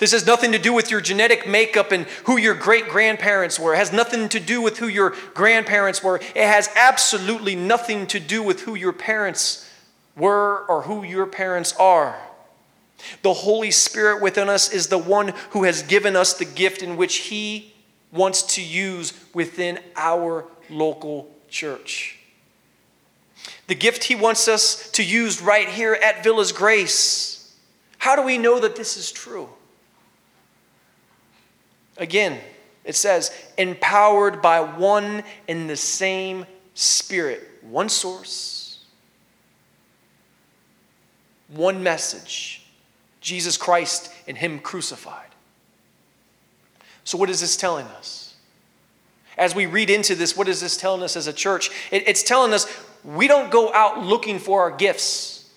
This 0.00 0.10
has 0.10 0.26
nothing 0.26 0.50
to 0.52 0.58
do 0.58 0.72
with 0.72 0.90
your 0.90 1.00
genetic 1.00 1.46
makeup 1.46 1.92
and 1.92 2.04
who 2.24 2.36
your 2.36 2.54
great 2.54 2.88
grandparents 2.88 3.60
were. 3.60 3.74
It 3.74 3.78
has 3.78 3.92
nothing 3.92 4.28
to 4.30 4.40
do 4.40 4.60
with 4.60 4.78
who 4.78 4.88
your 4.88 5.14
grandparents 5.34 6.02
were. 6.02 6.16
It 6.16 6.46
has 6.46 6.68
absolutely 6.74 7.54
nothing 7.54 8.08
to 8.08 8.18
do 8.18 8.42
with 8.42 8.62
who 8.62 8.74
your 8.74 8.92
parents 8.92 9.70
were 10.16 10.64
or 10.66 10.82
who 10.82 11.04
your 11.04 11.26
parents 11.26 11.74
are. 11.76 12.18
The 13.22 13.34
Holy 13.34 13.70
Spirit 13.70 14.20
within 14.20 14.48
us 14.48 14.72
is 14.72 14.88
the 14.88 14.98
one 14.98 15.32
who 15.50 15.62
has 15.62 15.84
given 15.84 16.16
us 16.16 16.34
the 16.34 16.44
gift 16.44 16.82
in 16.82 16.96
which 16.96 17.18
He 17.18 17.69
wants 18.12 18.42
to 18.54 18.62
use 18.62 19.12
within 19.34 19.78
our 19.96 20.44
local 20.68 21.30
church. 21.48 22.18
The 23.66 23.74
gift 23.74 24.04
He 24.04 24.14
wants 24.14 24.48
us 24.48 24.90
to 24.92 25.04
use 25.04 25.40
right 25.40 25.68
here 25.68 25.94
at 25.94 26.24
Villas 26.24 26.52
Grace. 26.52 27.54
How 27.98 28.16
do 28.16 28.22
we 28.22 28.38
know 28.38 28.60
that 28.60 28.76
this 28.76 28.96
is 28.96 29.12
true? 29.12 29.48
Again, 31.96 32.40
it 32.84 32.96
says, 32.96 33.30
empowered 33.58 34.40
by 34.40 34.60
one 34.60 35.22
and 35.48 35.68
the 35.68 35.76
same 35.76 36.46
Spirit, 36.74 37.46
one 37.60 37.88
source, 37.88 38.78
one 41.48 41.82
message 41.82 42.62
Jesus 43.20 43.56
Christ 43.56 44.12
and 44.26 44.38
Him 44.38 44.60
crucified. 44.60 45.29
So, 47.10 47.18
what 47.18 47.28
is 47.28 47.40
this 47.40 47.56
telling 47.56 47.86
us? 47.86 48.36
As 49.36 49.52
we 49.52 49.66
read 49.66 49.90
into 49.90 50.14
this, 50.14 50.36
what 50.36 50.46
is 50.46 50.60
this 50.60 50.76
telling 50.76 51.02
us 51.02 51.16
as 51.16 51.26
a 51.26 51.32
church? 51.32 51.68
It, 51.90 52.06
it's 52.06 52.22
telling 52.22 52.52
us 52.52 52.72
we 53.02 53.26
don't 53.26 53.50
go 53.50 53.74
out 53.74 54.00
looking 54.00 54.38
for 54.38 54.60
our 54.60 54.70
gifts. 54.70 55.50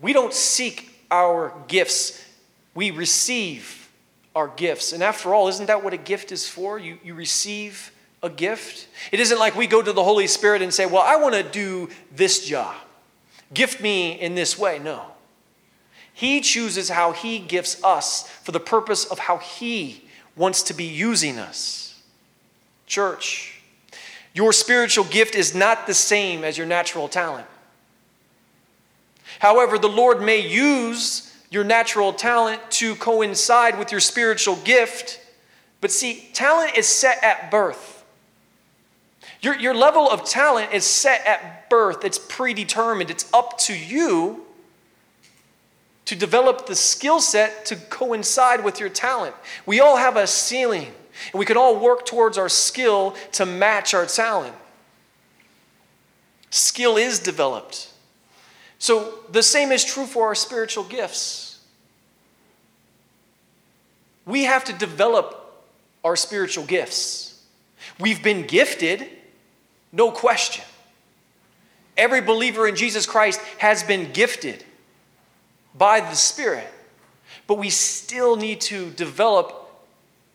We 0.00 0.12
don't 0.12 0.32
seek 0.32 0.96
our 1.10 1.52
gifts. 1.66 2.24
We 2.76 2.92
receive 2.92 3.90
our 4.36 4.46
gifts. 4.46 4.92
And 4.92 5.02
after 5.02 5.34
all, 5.34 5.48
isn't 5.48 5.66
that 5.66 5.82
what 5.82 5.92
a 5.92 5.96
gift 5.96 6.30
is 6.30 6.48
for? 6.48 6.78
You, 6.78 7.00
you 7.02 7.14
receive 7.14 7.90
a 8.22 8.30
gift. 8.30 8.86
It 9.10 9.18
isn't 9.18 9.38
like 9.40 9.56
we 9.56 9.66
go 9.66 9.82
to 9.82 9.92
the 9.92 10.04
Holy 10.04 10.28
Spirit 10.28 10.62
and 10.62 10.72
say, 10.72 10.86
Well, 10.86 11.02
I 11.02 11.16
want 11.16 11.34
to 11.34 11.42
do 11.42 11.88
this 12.14 12.46
job. 12.46 12.76
Gift 13.52 13.80
me 13.80 14.12
in 14.12 14.36
this 14.36 14.56
way. 14.56 14.78
No. 14.78 15.15
He 16.16 16.40
chooses 16.40 16.88
how 16.88 17.12
He 17.12 17.38
gifts 17.38 17.84
us 17.84 18.26
for 18.26 18.50
the 18.50 18.58
purpose 18.58 19.04
of 19.04 19.18
how 19.18 19.36
He 19.36 20.02
wants 20.34 20.62
to 20.62 20.72
be 20.72 20.84
using 20.84 21.38
us. 21.38 22.00
Church, 22.86 23.60
your 24.32 24.54
spiritual 24.54 25.04
gift 25.04 25.34
is 25.34 25.54
not 25.54 25.86
the 25.86 25.92
same 25.92 26.42
as 26.42 26.56
your 26.56 26.66
natural 26.66 27.06
talent. 27.06 27.46
However, 29.40 29.76
the 29.76 29.90
Lord 29.90 30.22
may 30.22 30.38
use 30.38 31.36
your 31.50 31.64
natural 31.64 32.14
talent 32.14 32.62
to 32.70 32.94
coincide 32.94 33.78
with 33.78 33.92
your 33.92 34.00
spiritual 34.00 34.56
gift. 34.56 35.20
But 35.82 35.90
see, 35.90 36.30
talent 36.32 36.78
is 36.78 36.86
set 36.86 37.22
at 37.22 37.50
birth. 37.50 38.06
Your, 39.42 39.54
your 39.54 39.74
level 39.74 40.10
of 40.10 40.24
talent 40.24 40.72
is 40.72 40.84
set 40.84 41.26
at 41.26 41.68
birth, 41.68 42.06
it's 42.06 42.18
predetermined. 42.18 43.10
It's 43.10 43.30
up 43.34 43.58
to 43.58 43.76
you 43.76 44.45
to 46.06 46.16
develop 46.16 46.66
the 46.66 46.74
skill 46.74 47.20
set 47.20 47.66
to 47.66 47.76
coincide 47.76 48.64
with 48.64 48.80
your 48.80 48.88
talent. 48.88 49.34
We 49.66 49.80
all 49.80 49.96
have 49.96 50.16
a 50.16 50.26
ceiling, 50.26 50.86
and 51.32 51.38
we 51.38 51.44
can 51.44 51.56
all 51.56 51.78
work 51.78 52.06
towards 52.06 52.38
our 52.38 52.48
skill 52.48 53.14
to 53.32 53.44
match 53.44 53.92
our 53.92 54.06
talent. 54.06 54.54
Skill 56.50 56.96
is 56.96 57.18
developed. 57.18 57.92
So 58.78 59.18
the 59.30 59.42
same 59.42 59.72
is 59.72 59.84
true 59.84 60.06
for 60.06 60.28
our 60.28 60.34
spiritual 60.34 60.84
gifts. 60.84 61.60
We 64.24 64.44
have 64.44 64.64
to 64.64 64.72
develop 64.72 65.64
our 66.04 66.16
spiritual 66.16 66.64
gifts. 66.64 67.44
We've 67.98 68.22
been 68.22 68.46
gifted, 68.46 69.08
no 69.92 70.10
question. 70.10 70.64
Every 71.96 72.20
believer 72.20 72.68
in 72.68 72.76
Jesus 72.76 73.06
Christ 73.06 73.40
has 73.58 73.82
been 73.82 74.12
gifted 74.12 74.64
by 75.76 76.00
the 76.00 76.14
Spirit, 76.14 76.66
but 77.46 77.58
we 77.58 77.70
still 77.70 78.36
need 78.36 78.60
to 78.62 78.90
develop 78.90 79.62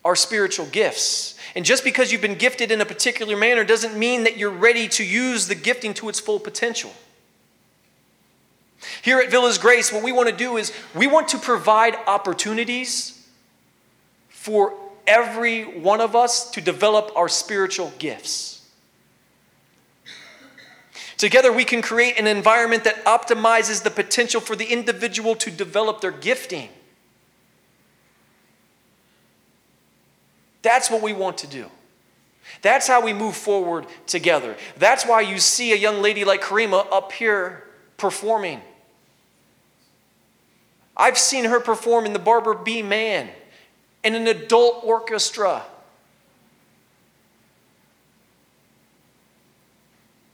our 0.04 0.16
spiritual 0.16 0.66
gifts. 0.66 1.38
And 1.54 1.64
just 1.64 1.84
because 1.84 2.10
you've 2.10 2.22
been 2.22 2.34
gifted 2.34 2.72
in 2.72 2.80
a 2.80 2.84
particular 2.84 3.36
manner 3.36 3.64
doesn't 3.64 3.96
mean 3.96 4.24
that 4.24 4.36
you're 4.36 4.50
ready 4.50 4.88
to 4.88 5.04
use 5.04 5.48
the 5.48 5.54
gifting 5.54 5.94
to 5.94 6.08
its 6.08 6.18
full 6.18 6.40
potential. 6.40 6.92
Here 9.02 9.20
at 9.20 9.30
Villas 9.30 9.58
Grace, 9.58 9.92
what 9.92 10.02
we 10.02 10.12
want 10.12 10.28
to 10.28 10.34
do 10.34 10.56
is 10.56 10.72
we 10.94 11.06
want 11.06 11.28
to 11.28 11.38
provide 11.38 11.94
opportunities 12.06 13.26
for 14.28 14.74
every 15.06 15.62
one 15.62 16.00
of 16.00 16.16
us 16.16 16.50
to 16.52 16.60
develop 16.60 17.12
our 17.14 17.28
spiritual 17.28 17.92
gifts. 17.98 18.61
Together, 21.22 21.52
we 21.52 21.64
can 21.64 21.82
create 21.82 22.18
an 22.18 22.26
environment 22.26 22.82
that 22.82 23.04
optimizes 23.04 23.84
the 23.84 23.92
potential 23.92 24.40
for 24.40 24.56
the 24.56 24.64
individual 24.64 25.36
to 25.36 25.52
develop 25.52 26.00
their 26.00 26.10
gifting. 26.10 26.68
That's 30.62 30.90
what 30.90 31.00
we 31.00 31.12
want 31.12 31.38
to 31.38 31.46
do. 31.46 31.70
That's 32.60 32.88
how 32.88 33.00
we 33.00 33.12
move 33.12 33.36
forward 33.36 33.86
together. 34.08 34.56
That's 34.78 35.06
why 35.06 35.20
you 35.20 35.38
see 35.38 35.72
a 35.72 35.76
young 35.76 36.02
lady 36.02 36.24
like 36.24 36.42
Karima 36.42 36.92
up 36.92 37.12
here 37.12 37.68
performing. 37.98 38.60
I've 40.96 41.18
seen 41.18 41.44
her 41.44 41.60
perform 41.60 42.04
in 42.04 42.14
the 42.14 42.18
Barbara 42.18 42.60
B. 42.60 42.82
Mann 42.82 43.28
in 44.02 44.16
an 44.16 44.26
adult 44.26 44.82
orchestra. 44.82 45.62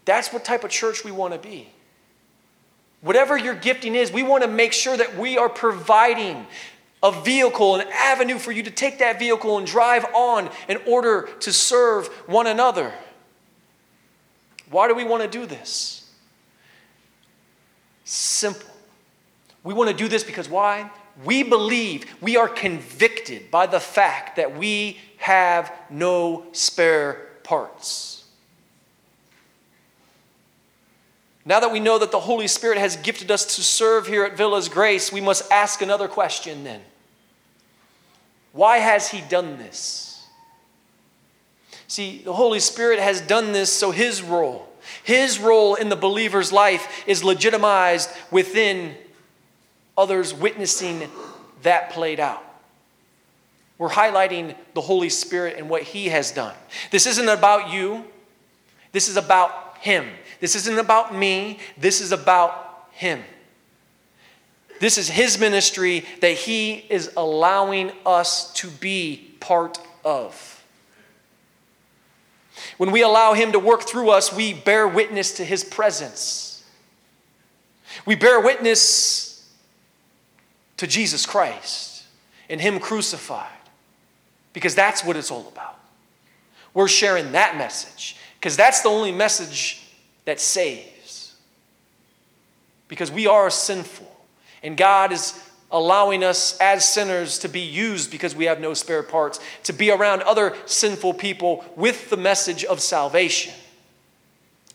That's 0.08 0.32
what 0.32 0.42
type 0.42 0.64
of 0.64 0.70
church 0.70 1.04
we 1.04 1.10
want 1.10 1.34
to 1.34 1.38
be. 1.38 1.68
Whatever 3.02 3.36
your 3.36 3.54
gifting 3.54 3.94
is, 3.94 4.10
we 4.10 4.22
want 4.22 4.42
to 4.42 4.48
make 4.48 4.72
sure 4.72 4.96
that 4.96 5.18
we 5.18 5.36
are 5.36 5.50
providing 5.50 6.46
a 7.02 7.12
vehicle, 7.12 7.76
an 7.76 7.86
avenue 7.92 8.38
for 8.38 8.50
you 8.50 8.62
to 8.62 8.70
take 8.70 9.00
that 9.00 9.18
vehicle 9.18 9.58
and 9.58 9.66
drive 9.66 10.06
on 10.14 10.48
in 10.66 10.78
order 10.86 11.28
to 11.40 11.52
serve 11.52 12.06
one 12.26 12.46
another. 12.46 12.90
Why 14.70 14.88
do 14.88 14.94
we 14.94 15.04
want 15.04 15.24
to 15.24 15.28
do 15.28 15.44
this? 15.44 16.10
Simple. 18.04 18.70
We 19.62 19.74
want 19.74 19.90
to 19.90 19.96
do 19.96 20.08
this 20.08 20.24
because 20.24 20.48
why? 20.48 20.90
We 21.22 21.42
believe, 21.42 22.06
we 22.22 22.38
are 22.38 22.48
convicted 22.48 23.50
by 23.50 23.66
the 23.66 23.78
fact 23.78 24.36
that 24.36 24.56
we 24.56 24.96
have 25.18 25.70
no 25.90 26.46
spare 26.52 27.26
parts. 27.42 28.17
Now 31.48 31.60
that 31.60 31.72
we 31.72 31.80
know 31.80 31.98
that 31.98 32.10
the 32.10 32.20
Holy 32.20 32.46
Spirit 32.46 32.76
has 32.76 32.96
gifted 32.96 33.30
us 33.30 33.56
to 33.56 33.62
serve 33.62 34.06
here 34.06 34.22
at 34.22 34.36
Villas 34.36 34.68
Grace, 34.68 35.10
we 35.10 35.22
must 35.22 35.50
ask 35.50 35.80
another 35.80 36.06
question 36.06 36.62
then. 36.62 36.82
Why 38.52 38.76
has 38.76 39.08
He 39.08 39.22
done 39.22 39.56
this? 39.56 40.26
See, 41.86 42.18
the 42.18 42.34
Holy 42.34 42.60
Spirit 42.60 42.98
has 42.98 43.22
done 43.22 43.52
this 43.52 43.72
so 43.72 43.92
His 43.92 44.20
role, 44.20 44.68
His 45.02 45.38
role 45.38 45.74
in 45.74 45.88
the 45.88 45.96
believer's 45.96 46.52
life 46.52 47.04
is 47.06 47.24
legitimized 47.24 48.10
within 48.30 48.94
others 49.96 50.34
witnessing 50.34 51.08
that 51.62 51.88
played 51.88 52.20
out. 52.20 52.44
We're 53.78 53.88
highlighting 53.88 54.54
the 54.74 54.82
Holy 54.82 55.08
Spirit 55.08 55.56
and 55.56 55.70
what 55.70 55.82
He 55.82 56.08
has 56.08 56.30
done. 56.30 56.54
This 56.90 57.06
isn't 57.06 57.28
about 57.30 57.72
you, 57.72 58.04
this 58.92 59.08
is 59.08 59.16
about 59.16 59.78
Him. 59.78 60.04
This 60.40 60.54
isn't 60.54 60.78
about 60.78 61.14
me, 61.14 61.58
this 61.76 62.00
is 62.00 62.12
about 62.12 62.88
Him. 62.92 63.22
This 64.80 64.98
is 64.98 65.08
His 65.08 65.38
ministry 65.38 66.04
that 66.20 66.32
He 66.32 66.84
is 66.88 67.10
allowing 67.16 67.92
us 68.06 68.52
to 68.54 68.68
be 68.68 69.34
part 69.40 69.78
of. 70.04 70.64
When 72.76 72.90
we 72.90 73.02
allow 73.02 73.34
Him 73.34 73.52
to 73.52 73.58
work 73.58 73.82
through 73.82 74.10
us, 74.10 74.32
we 74.32 74.54
bear 74.54 74.86
witness 74.86 75.32
to 75.32 75.44
His 75.44 75.64
presence. 75.64 76.64
We 78.06 78.14
bear 78.14 78.40
witness 78.40 79.50
to 80.76 80.86
Jesus 80.86 81.26
Christ 81.26 82.04
and 82.48 82.60
Him 82.60 82.78
crucified 82.78 83.48
because 84.52 84.74
that's 84.74 85.04
what 85.04 85.16
it's 85.16 85.30
all 85.30 85.48
about. 85.48 85.78
We're 86.74 86.88
sharing 86.88 87.32
that 87.32 87.56
message 87.56 88.16
because 88.38 88.56
that's 88.56 88.82
the 88.82 88.88
only 88.88 89.10
message 89.10 89.87
that 90.28 90.38
saves. 90.38 91.32
Because 92.86 93.10
we 93.10 93.26
are 93.26 93.48
sinful, 93.48 94.14
and 94.62 94.76
God 94.76 95.10
is 95.10 95.32
allowing 95.70 96.22
us 96.22 96.58
as 96.60 96.86
sinners 96.86 97.38
to 97.38 97.48
be 97.48 97.62
used 97.62 98.10
because 98.10 98.36
we 98.36 98.44
have 98.44 98.60
no 98.60 98.74
spare 98.74 99.02
parts, 99.02 99.40
to 99.62 99.72
be 99.72 99.90
around 99.90 100.20
other 100.20 100.54
sinful 100.66 101.14
people 101.14 101.64
with 101.76 102.10
the 102.10 102.16
message 102.18 102.62
of 102.62 102.80
salvation. 102.80 103.54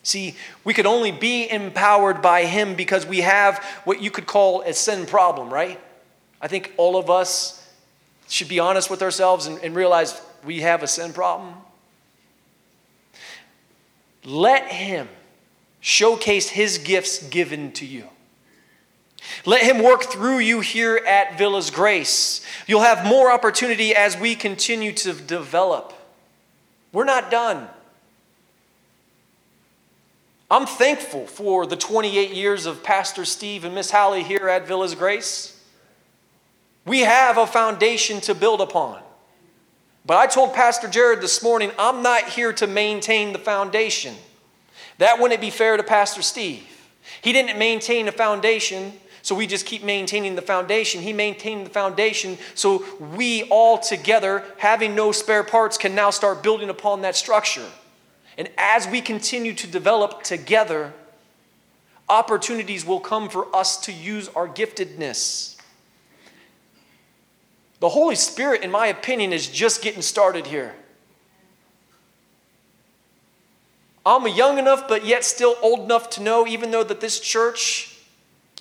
See, 0.02 0.36
we 0.64 0.74
could 0.74 0.88
only 0.88 1.12
be 1.12 1.48
empowered 1.48 2.24
by 2.24 2.46
Him 2.46 2.74
because 2.74 3.06
we 3.06 3.22
have 3.22 3.64
what 3.84 4.02
you 4.02 4.10
could 4.10 4.26
call 4.26 4.64
a 4.64 4.74
sin 4.74 5.06
problem, 5.06 5.54
right? 5.54 5.80
I 6.42 6.48
think 6.48 6.74
all 6.78 6.98
of 6.98 7.12
us 7.12 7.72
should 8.28 8.50
be 8.50 8.60
honest 8.60 8.90
with 8.90 9.04
ourselves 9.04 9.46
and, 9.46 9.60
and 9.60 9.76
realize 9.76 10.20
we 10.44 10.62
have 10.62 10.82
a 10.82 10.88
sin 10.88 11.14
problem. 11.14 11.54
Let 14.26 14.68
Him 14.68 15.08
showcase 15.84 16.48
his 16.48 16.78
gifts 16.78 17.22
given 17.28 17.69
to 17.74 17.86
you. 17.86 18.08
Let 19.46 19.63
him 19.63 19.84
work 19.84 20.04
through 20.04 20.39
you 20.39 20.62
here 20.62 20.96
at 20.96 21.38
Villas 21.38 21.69
Grace. 21.69 22.43
You'll 22.67 22.82
have 22.84 23.06
more 23.06 23.30
opportunity 23.30 23.93
as 23.93 24.17
we 24.17 24.34
continue 24.34 24.93
to 24.93 25.13
develop. 25.13 25.93
We're 26.93 27.04
not 27.04 27.30
done. 27.30 27.67
I'm 30.50 30.65
thankful 30.65 31.28
for 31.28 31.65
the 31.65 31.76
28 31.76 32.32
years 32.32 32.65
of 32.65 32.82
Pastor 32.82 33.26
Steve 33.26 33.65
and 33.65 33.76
Miss 33.76 33.91
Hallie 33.91 34.24
here 34.24 34.48
at 34.48 34.65
Villas 34.65 34.96
Grace. 34.96 35.62
We 36.86 37.02
have 37.02 37.38
a 37.38 37.46
foundation 37.46 38.22
to 38.22 38.34
build 38.34 38.62
upon. 38.62 39.02
But 40.06 40.15
I 40.15 40.28
told 40.28 40.54
Pastor 40.54 40.88
Jared 40.88 41.19
this 41.19 41.43
morning, 41.43 41.72
I'm 41.78 42.02
not 42.02 42.30
here 42.30 42.54
to 42.54 42.67
maintain 42.67 43.34
the 43.34 43.39
foundation. 43.39 44.15
That 44.97 45.19
wouldn't 45.19 45.41
be 45.41 45.49
fair 45.49 45.77
to 45.77 45.84
Pastor 45.84 46.21
Steve. 46.21 46.67
He 47.21 47.34
didn't 47.34 47.58
maintain 47.58 48.08
a 48.08 48.12
foundation, 48.12 48.93
so 49.21 49.36
we 49.36 49.47
just 49.47 49.65
keep 49.65 49.84
maintaining 49.84 50.36
the 50.36 50.41
foundation. 50.41 51.01
He 51.01 51.13
maintained 51.13 51.65
the 51.65 51.69
foundation, 51.69 52.38
so 52.56 52.86
we 53.15 53.43
all 53.43 53.77
together, 53.77 54.43
having 54.58 54.95
no 54.95 55.12
spare 55.12 55.43
parts, 55.43 55.77
can 55.77 55.95
now 55.95 56.10
start 56.10 56.43
building 56.43 56.69
upon 56.69 57.01
that 57.01 57.15
structure. 57.15 57.67
And 58.38 58.49
as 58.58 58.88
we 58.88 59.01
continue 59.01 59.53
to 59.53 59.67
develop 59.67 60.23
together, 60.23 60.93
opportunities 62.10 62.86
will 62.86 62.99
come 62.99 63.29
for 63.29 63.53
us 63.56 63.77
to 63.86 63.91
use 63.91 64.27
our 64.29 64.47
giftedness. 64.47 65.58
The 67.79 67.89
Holy 67.89 68.15
Spirit, 68.15 68.62
in 68.62 68.71
my 68.71 68.88
opinion, 68.88 69.34
is 69.34 69.47
just 69.47 69.82
getting 69.82 70.01
started 70.01 70.47
here. 70.47 70.73
I'm 74.06 74.28
young 74.28 74.58
enough, 74.58 74.88
but 74.88 75.06
yet 75.06 75.24
still 75.24 75.56
old 75.62 75.82
enough 75.82 76.10
to 76.12 76.22
know, 76.22 76.46
even 76.46 76.72
though 76.72 76.84
that 76.84 77.00
this 77.00 77.20
church 77.20 77.98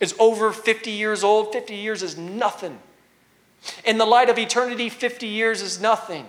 is 0.00 0.14
over 0.18 0.52
50 0.52 0.90
years 0.90 1.24
old, 1.24 1.52
50 1.52 1.74
years 1.74 2.02
is 2.02 2.16
nothing. 2.16 2.78
In 3.84 3.98
the 3.98 4.04
light 4.04 4.28
of 4.28 4.38
eternity, 4.38 4.88
50 4.88 5.26
years 5.26 5.62
is 5.62 5.80
nothing. 5.80 6.26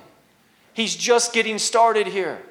He's 0.73 0.95
just 0.95 1.34
getting 1.34 1.60
started 1.60 2.08
here. 2.08 2.41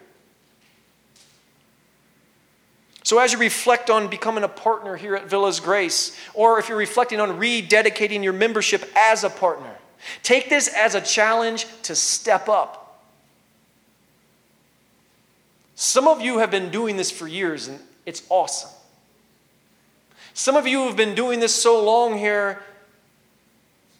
So, 3.04 3.18
as 3.18 3.32
you 3.32 3.38
reflect 3.38 3.90
on 3.90 4.08
becoming 4.08 4.44
a 4.44 4.48
partner 4.48 4.96
here 4.96 5.16
at 5.16 5.28
Villas 5.28 5.58
Grace, 5.58 6.16
or 6.34 6.60
if 6.60 6.68
you're 6.68 6.78
reflecting 6.78 7.18
on 7.20 7.40
rededicating 7.40 8.22
your 8.22 8.32
membership 8.32 8.88
as 8.96 9.24
a 9.24 9.30
partner, 9.30 9.74
take 10.22 10.48
this 10.48 10.68
as 10.68 10.94
a 10.94 11.00
challenge 11.00 11.66
to 11.82 11.96
step 11.96 12.48
up 12.48 12.81
some 15.82 16.06
of 16.06 16.20
you 16.20 16.38
have 16.38 16.52
been 16.52 16.70
doing 16.70 16.96
this 16.96 17.10
for 17.10 17.26
years, 17.26 17.66
and 17.66 17.80
it's 18.06 18.22
awesome. 18.28 18.70
Some 20.32 20.54
of 20.54 20.64
you 20.64 20.86
have 20.86 20.96
been 20.96 21.16
doing 21.16 21.40
this 21.40 21.52
so 21.52 21.82
long 21.82 22.16
here, 22.16 22.62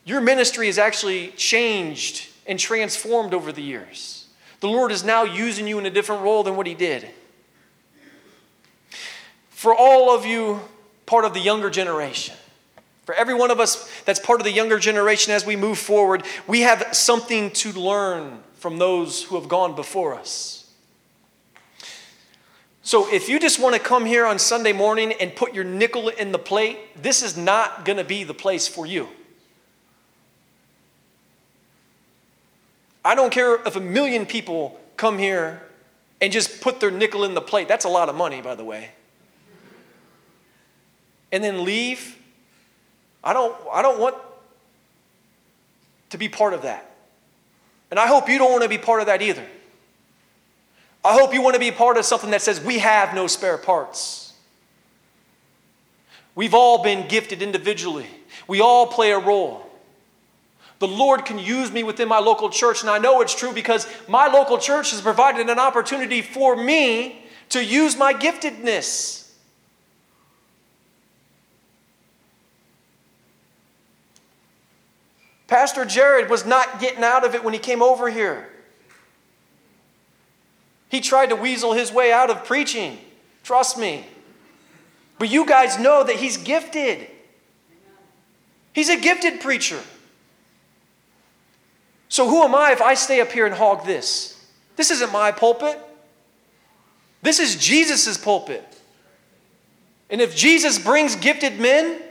your 0.04 0.20
ministry 0.20 0.66
has 0.66 0.78
actually 0.78 1.32
changed 1.32 2.28
and 2.46 2.56
transformed 2.56 3.34
over 3.34 3.50
the 3.50 3.62
years. 3.62 4.28
The 4.60 4.68
Lord 4.68 4.92
is 4.92 5.02
now 5.02 5.24
using 5.24 5.66
you 5.66 5.80
in 5.80 5.84
a 5.84 5.90
different 5.90 6.22
role 6.22 6.44
than 6.44 6.54
what 6.54 6.68
He 6.68 6.74
did. 6.74 7.08
For 9.50 9.74
all 9.74 10.14
of 10.14 10.24
you, 10.24 10.60
part 11.04 11.24
of 11.24 11.34
the 11.34 11.40
younger 11.40 11.68
generation, 11.68 12.36
for 13.06 13.14
every 13.16 13.34
one 13.34 13.50
of 13.50 13.58
us 13.58 13.90
that's 14.04 14.20
part 14.20 14.40
of 14.40 14.44
the 14.44 14.52
younger 14.52 14.78
generation 14.78 15.32
as 15.32 15.44
we 15.44 15.56
move 15.56 15.78
forward, 15.78 16.22
we 16.46 16.60
have 16.60 16.94
something 16.94 17.50
to 17.50 17.72
learn 17.72 18.38
from 18.54 18.78
those 18.78 19.24
who 19.24 19.34
have 19.34 19.48
gone 19.48 19.74
before 19.74 20.14
us. 20.14 20.61
So 22.92 23.10
if 23.10 23.26
you 23.26 23.40
just 23.40 23.58
want 23.58 23.74
to 23.74 23.80
come 23.80 24.04
here 24.04 24.26
on 24.26 24.38
Sunday 24.38 24.74
morning 24.74 25.14
and 25.18 25.34
put 25.34 25.54
your 25.54 25.64
nickel 25.64 26.10
in 26.10 26.30
the 26.30 26.38
plate, 26.38 26.78
this 27.02 27.22
is 27.22 27.38
not 27.38 27.86
going 27.86 27.96
to 27.96 28.04
be 28.04 28.22
the 28.22 28.34
place 28.34 28.68
for 28.68 28.84
you. 28.84 29.08
I 33.02 33.14
don't 33.14 33.32
care 33.32 33.54
if 33.66 33.76
a 33.76 33.80
million 33.80 34.26
people 34.26 34.78
come 34.98 35.16
here 35.16 35.62
and 36.20 36.30
just 36.30 36.60
put 36.60 36.80
their 36.80 36.90
nickel 36.90 37.24
in 37.24 37.32
the 37.32 37.40
plate. 37.40 37.66
That's 37.66 37.86
a 37.86 37.88
lot 37.88 38.10
of 38.10 38.14
money, 38.14 38.42
by 38.42 38.56
the 38.56 38.64
way. 38.64 38.90
And 41.32 41.42
then 41.42 41.64
leave. 41.64 42.18
I 43.24 43.32
don't, 43.32 43.56
I 43.72 43.80
don't 43.80 44.00
want 44.00 44.16
to 46.10 46.18
be 46.18 46.28
part 46.28 46.52
of 46.52 46.60
that. 46.60 46.94
And 47.90 47.98
I 47.98 48.06
hope 48.06 48.28
you 48.28 48.36
don't 48.36 48.50
want 48.50 48.64
to 48.64 48.68
be 48.68 48.76
part 48.76 49.00
of 49.00 49.06
that 49.06 49.22
either. 49.22 49.46
I 51.04 51.14
hope 51.14 51.34
you 51.34 51.42
want 51.42 51.54
to 51.54 51.60
be 51.60 51.70
part 51.70 51.96
of 51.96 52.04
something 52.04 52.30
that 52.30 52.42
says 52.42 52.60
we 52.60 52.78
have 52.78 53.14
no 53.14 53.26
spare 53.26 53.58
parts. 53.58 54.32
We've 56.34 56.54
all 56.54 56.82
been 56.82 57.08
gifted 57.08 57.42
individually, 57.42 58.06
we 58.46 58.60
all 58.60 58.86
play 58.86 59.12
a 59.12 59.18
role. 59.18 59.68
The 60.78 60.88
Lord 60.88 61.24
can 61.24 61.38
use 61.38 61.70
me 61.70 61.84
within 61.84 62.08
my 62.08 62.18
local 62.18 62.50
church, 62.50 62.80
and 62.80 62.90
I 62.90 62.98
know 62.98 63.20
it's 63.20 63.36
true 63.36 63.52
because 63.52 63.86
my 64.08 64.26
local 64.26 64.58
church 64.58 64.90
has 64.90 65.00
provided 65.00 65.48
an 65.48 65.60
opportunity 65.60 66.22
for 66.22 66.56
me 66.56 67.24
to 67.50 67.64
use 67.64 67.96
my 67.96 68.12
giftedness. 68.12 69.30
Pastor 75.46 75.84
Jared 75.84 76.28
was 76.30 76.44
not 76.44 76.80
getting 76.80 77.04
out 77.04 77.24
of 77.24 77.36
it 77.36 77.44
when 77.44 77.52
he 77.52 77.60
came 77.60 77.80
over 77.80 78.10
here. 78.10 78.48
He 80.92 81.00
tried 81.00 81.30
to 81.30 81.36
weasel 81.36 81.72
his 81.72 81.90
way 81.90 82.12
out 82.12 82.28
of 82.28 82.44
preaching. 82.44 82.98
Trust 83.42 83.78
me. 83.78 84.04
But 85.18 85.30
you 85.30 85.46
guys 85.46 85.78
know 85.78 86.04
that 86.04 86.16
he's 86.16 86.36
gifted. 86.36 87.08
He's 88.74 88.90
a 88.90 89.00
gifted 89.00 89.40
preacher. 89.40 89.80
So 92.10 92.28
who 92.28 92.42
am 92.42 92.54
I 92.54 92.72
if 92.72 92.82
I 92.82 92.92
stay 92.92 93.22
up 93.22 93.32
here 93.32 93.46
and 93.46 93.54
hog 93.54 93.86
this? 93.86 94.38
This 94.76 94.90
isn't 94.90 95.10
my 95.10 95.32
pulpit. 95.32 95.80
This 97.22 97.38
is 97.38 97.56
Jesus' 97.56 98.18
pulpit. 98.18 98.62
And 100.10 100.20
if 100.20 100.36
Jesus 100.36 100.78
brings 100.78 101.16
gifted 101.16 101.58
men, 101.58 102.02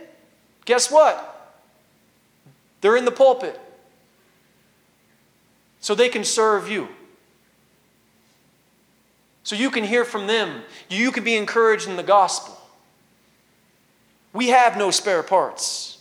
guess 0.64 0.90
what? 0.90 1.54
They're 2.80 2.96
in 2.96 3.04
the 3.04 3.12
pulpit. 3.12 3.60
So 5.78 5.94
they 5.94 6.08
can 6.08 6.24
serve 6.24 6.68
you. 6.68 6.88
So 9.44 9.56
you 9.56 9.70
can 9.70 9.84
hear 9.84 10.04
from 10.04 10.26
them. 10.26 10.62
You 10.88 11.10
can 11.10 11.24
be 11.24 11.36
encouraged 11.36 11.88
in 11.88 11.96
the 11.96 12.02
gospel. 12.02 12.58
We 14.32 14.48
have 14.48 14.76
no 14.76 14.90
spare 14.90 15.22
parts. 15.22 15.98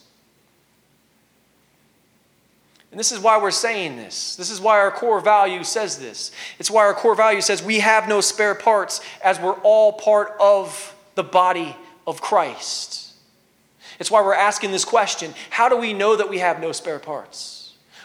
And 2.91 2.99
this 2.99 3.11
is 3.11 3.19
why 3.19 3.41
we're 3.41 3.51
saying 3.51 3.95
this. 3.95 4.35
This 4.35 4.51
is 4.51 4.59
why 4.59 4.79
our 4.79 4.91
core 4.91 5.21
value 5.21 5.63
says 5.63 5.97
this. 5.97 6.31
It's 6.59 6.69
why 6.69 6.85
our 6.85 6.93
core 6.93 7.15
value 7.15 7.41
says 7.41 7.63
we 7.63 7.79
have 7.79 8.07
no 8.07 8.19
spare 8.19 8.53
parts 8.53 8.99
as 9.23 9.39
we're 9.39 9.59
all 9.61 9.93
part 9.93 10.35
of 10.39 10.93
the 11.15 11.23
body 11.23 11.75
of 12.05 12.21
Christ. 12.21 13.13
It's 13.97 14.11
why 14.11 14.21
we're 14.21 14.33
asking 14.33 14.71
this 14.71 14.83
question 14.83 15.33
How 15.51 15.69
do 15.69 15.77
we 15.77 15.93
know 15.93 16.15
that 16.15 16.29
we 16.29 16.39
have 16.39 16.59
no 16.59 16.73
spare 16.73 16.99
parts? 16.99 17.60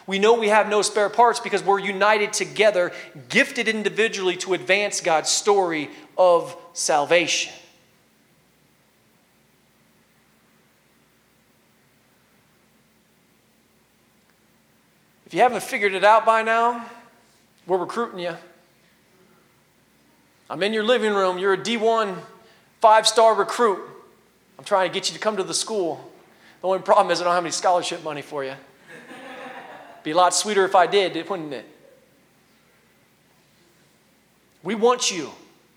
We 0.06 0.18
know 0.20 0.34
we 0.34 0.48
have 0.48 0.68
no 0.68 0.82
spare 0.82 1.08
parts 1.08 1.40
because 1.40 1.64
we're 1.64 1.80
united 1.80 2.32
together, 2.32 2.92
gifted 3.28 3.66
individually 3.66 4.36
to 4.38 4.54
advance 4.54 5.00
God's 5.00 5.30
story 5.30 5.90
of 6.16 6.56
salvation. 6.74 7.52
If 15.26 15.34
you 15.34 15.40
haven't 15.40 15.64
figured 15.64 15.92
it 15.92 16.04
out 16.04 16.24
by 16.24 16.42
now, 16.42 16.86
we're 17.66 17.78
recruiting 17.78 18.20
you. 18.20 18.36
I'm 20.48 20.62
in 20.62 20.72
your 20.72 20.84
living 20.84 21.12
room. 21.12 21.38
You're 21.38 21.54
a 21.54 21.58
D1 21.58 22.16
five 22.80 23.08
star 23.08 23.34
recruit. 23.34 23.80
I'm 24.56 24.64
trying 24.64 24.88
to 24.88 24.94
get 24.94 25.08
you 25.08 25.14
to 25.14 25.20
come 25.20 25.36
to 25.36 25.42
the 25.42 25.52
school. 25.52 26.12
The 26.60 26.68
only 26.68 26.78
problem 26.78 27.10
is 27.10 27.20
I 27.20 27.24
don't 27.24 27.34
have 27.34 27.42
any 27.42 27.50
scholarship 27.50 28.04
money 28.04 28.22
for 28.22 28.44
you. 28.44 28.54
Be 30.06 30.12
a 30.12 30.16
lot 30.16 30.32
sweeter 30.32 30.64
if 30.64 30.76
I 30.76 30.86
did, 30.86 31.28
wouldn't 31.28 31.52
it? 31.52 31.66
We 34.62 34.76
want 34.76 35.10
you, 35.10 35.32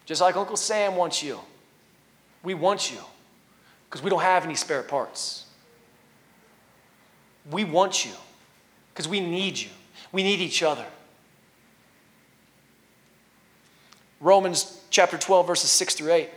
just 0.06 0.22
like 0.22 0.36
Uncle 0.36 0.56
Sam 0.56 0.96
wants 0.96 1.24
you. 1.24 1.40
We 2.44 2.54
want 2.54 2.92
you 2.92 3.00
because 3.90 4.04
we 4.04 4.12
don't 4.12 4.22
have 4.22 4.46
any 4.46 4.54
spare 4.54 4.84
parts. 4.84 5.48
We 7.50 7.64
want 7.64 8.06
you 8.06 8.12
because 8.94 9.08
we 9.08 9.20
need 9.20 9.58
you. 9.58 9.72
We 10.12 10.22
need 10.22 10.42
each 10.42 10.62
other. 10.62 10.86
Romans 14.22 14.80
chapter 14.92 15.18
12, 15.18 15.48
verses 15.48 15.72
6 15.72 15.96
through 15.96 16.12
8. 16.12 16.30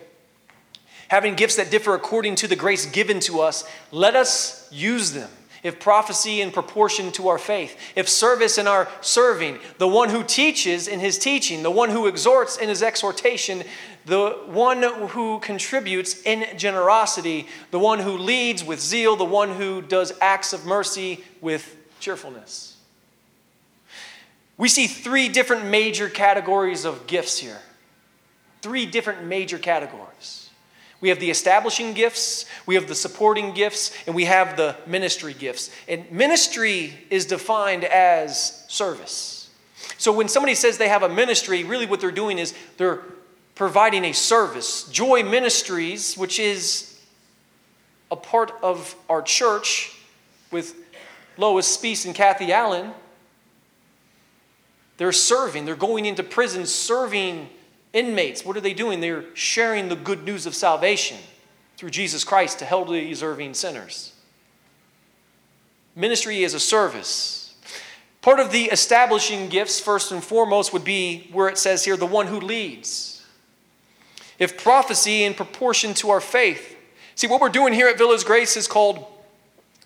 Having 1.08 1.34
gifts 1.34 1.56
that 1.56 1.70
differ 1.70 1.94
according 1.94 2.36
to 2.36 2.48
the 2.48 2.56
grace 2.56 2.86
given 2.86 3.20
to 3.20 3.42
us, 3.42 3.68
let 3.90 4.16
us 4.16 4.66
use 4.72 5.12
them. 5.12 5.28
If 5.62 5.78
prophecy 5.78 6.40
in 6.40 6.50
proportion 6.50 7.12
to 7.12 7.28
our 7.28 7.38
faith, 7.38 7.78
if 7.94 8.08
service 8.08 8.58
in 8.58 8.66
our 8.66 8.88
serving, 9.00 9.60
the 9.78 9.86
one 9.86 10.08
who 10.08 10.24
teaches 10.24 10.88
in 10.88 10.98
his 10.98 11.18
teaching, 11.18 11.62
the 11.62 11.70
one 11.70 11.90
who 11.90 12.08
exhorts 12.08 12.56
in 12.56 12.68
his 12.68 12.82
exhortation, 12.82 13.62
the 14.04 14.30
one 14.46 14.82
who 14.82 15.38
contributes 15.38 16.20
in 16.22 16.58
generosity, 16.58 17.46
the 17.70 17.78
one 17.78 18.00
who 18.00 18.18
leads 18.18 18.64
with 18.64 18.80
zeal, 18.80 19.14
the 19.14 19.24
one 19.24 19.50
who 19.50 19.80
does 19.80 20.12
acts 20.20 20.52
of 20.52 20.66
mercy 20.66 21.22
with 21.40 21.76
cheerfulness. 22.00 22.76
We 24.58 24.68
see 24.68 24.88
three 24.88 25.28
different 25.28 25.66
major 25.66 26.08
categories 26.08 26.84
of 26.84 27.06
gifts 27.06 27.38
here. 27.38 27.60
Three 28.62 28.86
different 28.86 29.24
major 29.24 29.58
categories. 29.58 30.41
We 31.02 31.08
have 31.08 31.18
the 31.18 31.30
establishing 31.30 31.94
gifts, 31.94 32.46
we 32.64 32.76
have 32.76 32.86
the 32.86 32.94
supporting 32.94 33.52
gifts, 33.52 33.92
and 34.06 34.14
we 34.14 34.24
have 34.26 34.56
the 34.56 34.76
ministry 34.86 35.34
gifts. 35.34 35.68
And 35.88 36.10
ministry 36.12 36.94
is 37.10 37.26
defined 37.26 37.82
as 37.84 38.64
service. 38.68 39.50
So 39.98 40.12
when 40.12 40.28
somebody 40.28 40.54
says 40.54 40.78
they 40.78 40.88
have 40.88 41.02
a 41.02 41.08
ministry, 41.08 41.64
really 41.64 41.86
what 41.86 42.00
they're 42.00 42.12
doing 42.12 42.38
is 42.38 42.54
they're 42.76 43.02
providing 43.56 44.04
a 44.04 44.12
service. 44.12 44.84
Joy 44.84 45.24
Ministries, 45.24 46.16
which 46.16 46.38
is 46.38 47.00
a 48.12 48.16
part 48.16 48.52
of 48.62 48.94
our 49.08 49.22
church 49.22 49.96
with 50.52 50.76
Lois 51.36 51.76
Spees 51.76 52.06
and 52.06 52.14
Kathy 52.14 52.52
Allen, 52.52 52.92
they're 54.98 55.10
serving. 55.10 55.64
They're 55.64 55.74
going 55.74 56.06
into 56.06 56.22
prison 56.22 56.64
serving 56.64 57.48
inmates. 57.92 58.44
What 58.44 58.56
are 58.56 58.60
they 58.60 58.74
doing? 58.74 59.00
They're 59.00 59.24
sharing 59.34 59.88
the 59.88 59.96
good 59.96 60.24
news 60.24 60.46
of 60.46 60.54
salvation 60.54 61.18
through 61.76 61.90
Jesus 61.90 62.24
Christ 62.24 62.58
to 62.60 62.64
hell 62.64 62.84
deserving 62.84 63.54
sinners. 63.54 64.12
Ministry 65.94 66.42
is 66.42 66.54
a 66.54 66.60
service. 66.60 67.54
Part 68.22 68.38
of 68.40 68.52
the 68.52 68.64
establishing 68.66 69.48
gifts, 69.48 69.80
first 69.80 70.12
and 70.12 70.22
foremost, 70.22 70.72
would 70.72 70.84
be 70.84 71.28
where 71.32 71.48
it 71.48 71.58
says 71.58 71.84
here, 71.84 71.96
the 71.96 72.06
one 72.06 72.28
who 72.28 72.40
leads. 72.40 73.24
If 74.38 74.62
prophecy 74.62 75.24
in 75.24 75.34
proportion 75.34 75.92
to 75.94 76.10
our 76.10 76.20
faith. 76.20 76.76
See, 77.14 77.26
what 77.26 77.40
we're 77.40 77.48
doing 77.48 77.72
here 77.72 77.88
at 77.88 77.98
Villas 77.98 78.24
Grace 78.24 78.56
is 78.56 78.66
called 78.66 79.04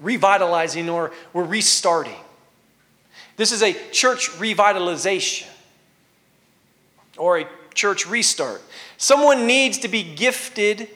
revitalizing 0.01 0.89
or 0.89 1.13
we're 1.33 1.45
restarting. 1.45 2.17
This 3.37 3.53
is 3.53 3.63
a 3.63 3.73
church 3.91 4.31
revitalization 4.33 5.49
or 7.17 7.41
a 7.41 7.47
church 7.77 8.07
restart. 8.07 8.63
Someone 8.97 9.47
needs 9.47 9.79
to 9.79 9.89
be 9.89 10.03
gifted 10.03 10.89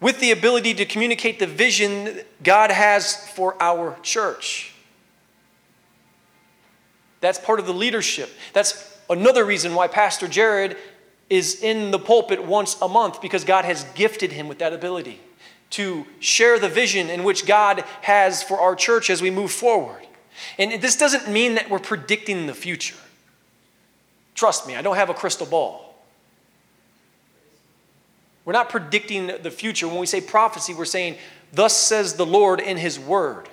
with 0.00 0.20
the 0.20 0.30
ability 0.30 0.74
to 0.74 0.84
communicate 0.84 1.38
the 1.38 1.46
vision 1.46 2.20
God 2.42 2.70
has 2.70 3.28
for 3.30 3.60
our 3.60 3.98
church. 4.02 4.72
That's 7.20 7.38
part 7.38 7.58
of 7.58 7.66
the 7.66 7.72
leadership. 7.72 8.30
That's 8.52 8.98
another 9.08 9.44
reason 9.44 9.74
why 9.74 9.88
Pastor 9.88 10.28
Jared 10.28 10.76
is 11.28 11.62
in 11.62 11.90
the 11.90 11.98
pulpit 11.98 12.44
once 12.44 12.80
a 12.80 12.88
month 12.88 13.20
because 13.20 13.42
God 13.44 13.64
has 13.64 13.84
gifted 13.94 14.32
him 14.32 14.48
with 14.48 14.58
that 14.58 14.72
ability 14.72 15.20
to 15.70 16.06
share 16.20 16.58
the 16.58 16.68
vision 16.68 17.08
in 17.08 17.24
which 17.24 17.46
God 17.46 17.84
has 18.02 18.42
for 18.42 18.60
our 18.60 18.76
church 18.76 19.10
as 19.10 19.20
we 19.20 19.30
move 19.30 19.50
forward. 19.50 20.06
And 20.58 20.80
this 20.80 20.96
doesn't 20.96 21.28
mean 21.28 21.54
that 21.56 21.70
we're 21.70 21.78
predicting 21.78 22.46
the 22.46 22.54
future. 22.54 22.96
Trust 24.34 24.66
me, 24.66 24.76
I 24.76 24.82
don't 24.82 24.96
have 24.96 25.10
a 25.10 25.14
crystal 25.14 25.46
ball. 25.46 25.85
We're 28.46 28.52
not 28.52 28.70
predicting 28.70 29.26
the 29.42 29.50
future. 29.50 29.88
When 29.88 29.98
we 29.98 30.06
say 30.06 30.22
prophecy, 30.22 30.72
we're 30.72 30.84
saying, 30.86 31.16
Thus 31.52 31.76
says 31.76 32.14
the 32.14 32.24
Lord 32.24 32.60
in 32.60 32.76
His 32.76 32.98
Word. 32.98 33.48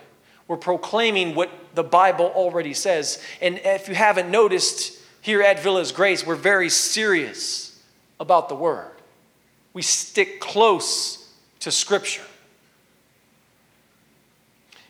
We're 0.47 0.55
proclaiming 0.55 1.33
what 1.35 1.49
the 1.73 1.83
Bible 1.83 2.27
already 2.27 2.75
says. 2.75 3.21
And 3.41 3.59
if 3.65 3.89
you 3.89 3.95
haven't 3.95 4.29
noticed, 4.29 4.99
here 5.19 5.41
at 5.41 5.61
Villas 5.63 5.91
Grace, 5.91 6.25
we're 6.25 6.35
very 6.35 6.69
serious 6.69 7.81
about 8.19 8.49
the 8.49 8.55
Word. 8.55 8.91
We 9.73 9.81
stick 9.81 10.39
close 10.39 11.33
to 11.61 11.71
Scripture. 11.71 12.25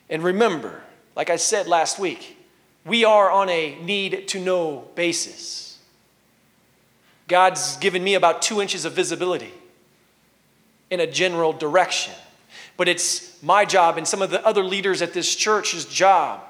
And 0.09 0.21
remember, 0.21 0.81
like 1.15 1.29
I 1.29 1.37
said 1.37 1.67
last 1.67 1.97
week, 1.97 2.37
we 2.83 3.05
are 3.05 3.31
on 3.31 3.47
a 3.47 3.79
need 3.81 4.27
to 4.29 4.39
know 4.39 4.89
basis. 4.95 5.79
God's 7.29 7.77
given 7.77 8.03
me 8.03 8.15
about 8.15 8.41
two 8.41 8.61
inches 8.61 8.83
of 8.83 8.91
visibility 8.91 9.53
in 10.93 10.99
a 10.99 11.07
general 11.07 11.51
direction. 11.51 12.13
But 12.77 12.87
it's 12.87 13.41
my 13.41 13.65
job 13.65 13.97
and 13.97 14.07
some 14.07 14.21
of 14.21 14.29
the 14.29 14.45
other 14.45 14.63
leaders 14.63 15.01
at 15.01 15.13
this 15.13 15.35
church's 15.35 15.85
job, 15.85 16.41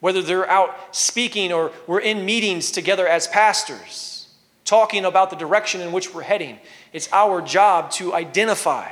whether 0.00 0.22
they're 0.22 0.48
out 0.48 0.94
speaking 0.94 1.52
or 1.52 1.72
we're 1.86 2.00
in 2.00 2.24
meetings 2.24 2.70
together 2.70 3.06
as 3.06 3.26
pastors, 3.26 4.28
talking 4.64 5.04
about 5.04 5.30
the 5.30 5.36
direction 5.36 5.80
in 5.80 5.90
which 5.92 6.14
we're 6.14 6.22
heading. 6.22 6.58
It's 6.92 7.08
our 7.12 7.42
job 7.42 7.90
to 7.92 8.14
identify 8.14 8.90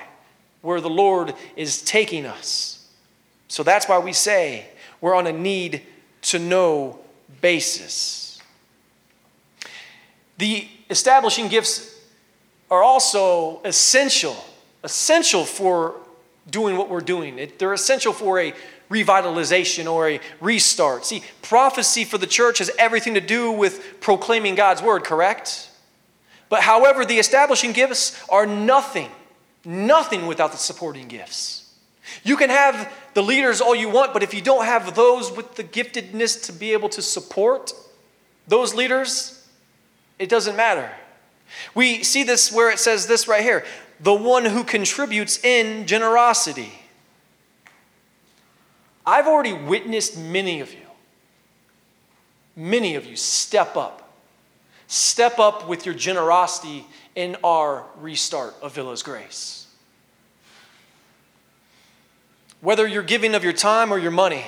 where 0.62 0.80
the 0.80 0.90
Lord 0.90 1.34
is 1.56 1.80
taking 1.80 2.26
us. 2.26 2.88
So 3.48 3.62
that's 3.62 3.88
why 3.88 3.98
we 3.98 4.12
say 4.12 4.66
we're 5.00 5.14
on 5.14 5.26
a 5.26 5.32
need 5.32 5.82
to 6.22 6.38
know 6.38 6.98
basis. 7.40 8.40
The 10.38 10.66
establishing 10.88 11.48
gifts 11.48 11.89
are 12.70 12.83
also 12.83 13.61
essential, 13.64 14.37
essential 14.85 15.44
for 15.44 15.96
doing 16.48 16.76
what 16.76 16.88
we're 16.88 17.00
doing. 17.00 17.38
It, 17.38 17.59
they're 17.59 17.72
essential 17.72 18.12
for 18.12 18.38
a 18.38 18.54
revitalization 18.90 19.90
or 19.90 20.09
a 20.09 20.20
restart. 20.40 21.06
See, 21.06 21.22
prophecy 21.42 22.04
for 22.04 22.18
the 22.18 22.26
church 22.26 22.59
has 22.59 22.70
everything 22.78 23.14
to 23.14 23.20
do 23.20 23.52
with 23.52 24.00
proclaiming 24.00 24.54
God's 24.54 24.83
word, 24.83 25.04
correct? 25.04 25.70
But 26.48 26.62
however, 26.62 27.04
the 27.04 27.18
establishing 27.18 27.72
gifts 27.72 28.20
are 28.28 28.46
nothing, 28.46 29.11
nothing 29.64 30.26
without 30.26 30.52
the 30.52 30.59
supporting 30.59 31.06
gifts. 31.06 31.72
You 32.24 32.37
can 32.37 32.50
have 32.50 32.92
the 33.14 33.22
leaders 33.22 33.61
all 33.61 33.74
you 33.74 33.88
want, 33.88 34.12
but 34.12 34.24
if 34.24 34.35
you 34.35 34.40
don't 34.40 34.64
have 34.64 34.96
those 34.96 35.30
with 35.30 35.54
the 35.54 35.62
giftedness 35.62 36.44
to 36.46 36.52
be 36.52 36.72
able 36.72 36.88
to 36.90 37.02
support 37.02 37.72
those 38.48 38.74
leaders, 38.74 39.46
it 40.18 40.28
doesn't 40.28 40.56
matter. 40.56 40.90
We 41.74 42.02
see 42.02 42.22
this 42.22 42.52
where 42.52 42.70
it 42.70 42.78
says 42.78 43.06
this 43.06 43.28
right 43.28 43.42
here 43.42 43.64
the 44.00 44.14
one 44.14 44.46
who 44.46 44.64
contributes 44.64 45.44
in 45.44 45.86
generosity. 45.86 46.72
I've 49.04 49.26
already 49.26 49.52
witnessed 49.52 50.16
many 50.16 50.60
of 50.60 50.72
you, 50.72 50.86
many 52.56 52.94
of 52.94 53.04
you 53.04 53.16
step 53.16 53.76
up. 53.76 54.08
Step 54.86 55.38
up 55.38 55.68
with 55.68 55.86
your 55.86 55.94
generosity 55.94 56.84
in 57.14 57.36
our 57.44 57.84
restart 58.00 58.54
of 58.60 58.74
Villas 58.74 59.04
Grace. 59.04 59.68
Whether 62.60 62.88
you're 62.88 63.04
giving 63.04 63.34
of 63.34 63.44
your 63.44 63.52
time 63.52 63.92
or 63.92 63.98
your 63.98 64.10
money, 64.10 64.44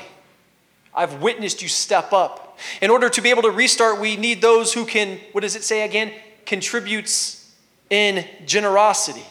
I've 0.95 1.23
witnessed 1.23 1.62
you 1.62 1.69
step 1.69 2.12
up. 2.12 2.59
In 2.81 2.91
order 2.91 3.09
to 3.09 3.21
be 3.21 3.31
able 3.31 3.43
to 3.43 3.51
restart, 3.51 4.01
we 4.01 4.17
need 4.17 4.43
those 4.43 4.73
who 4.73 4.85
can, 4.85 5.21
what 5.31 5.43
does 5.43 5.57
it 5.57 5.62
say 5.62 5.85
again? 5.85 6.12
Contributes 6.47 7.53
in 7.91 8.25
generosity. 8.47 9.25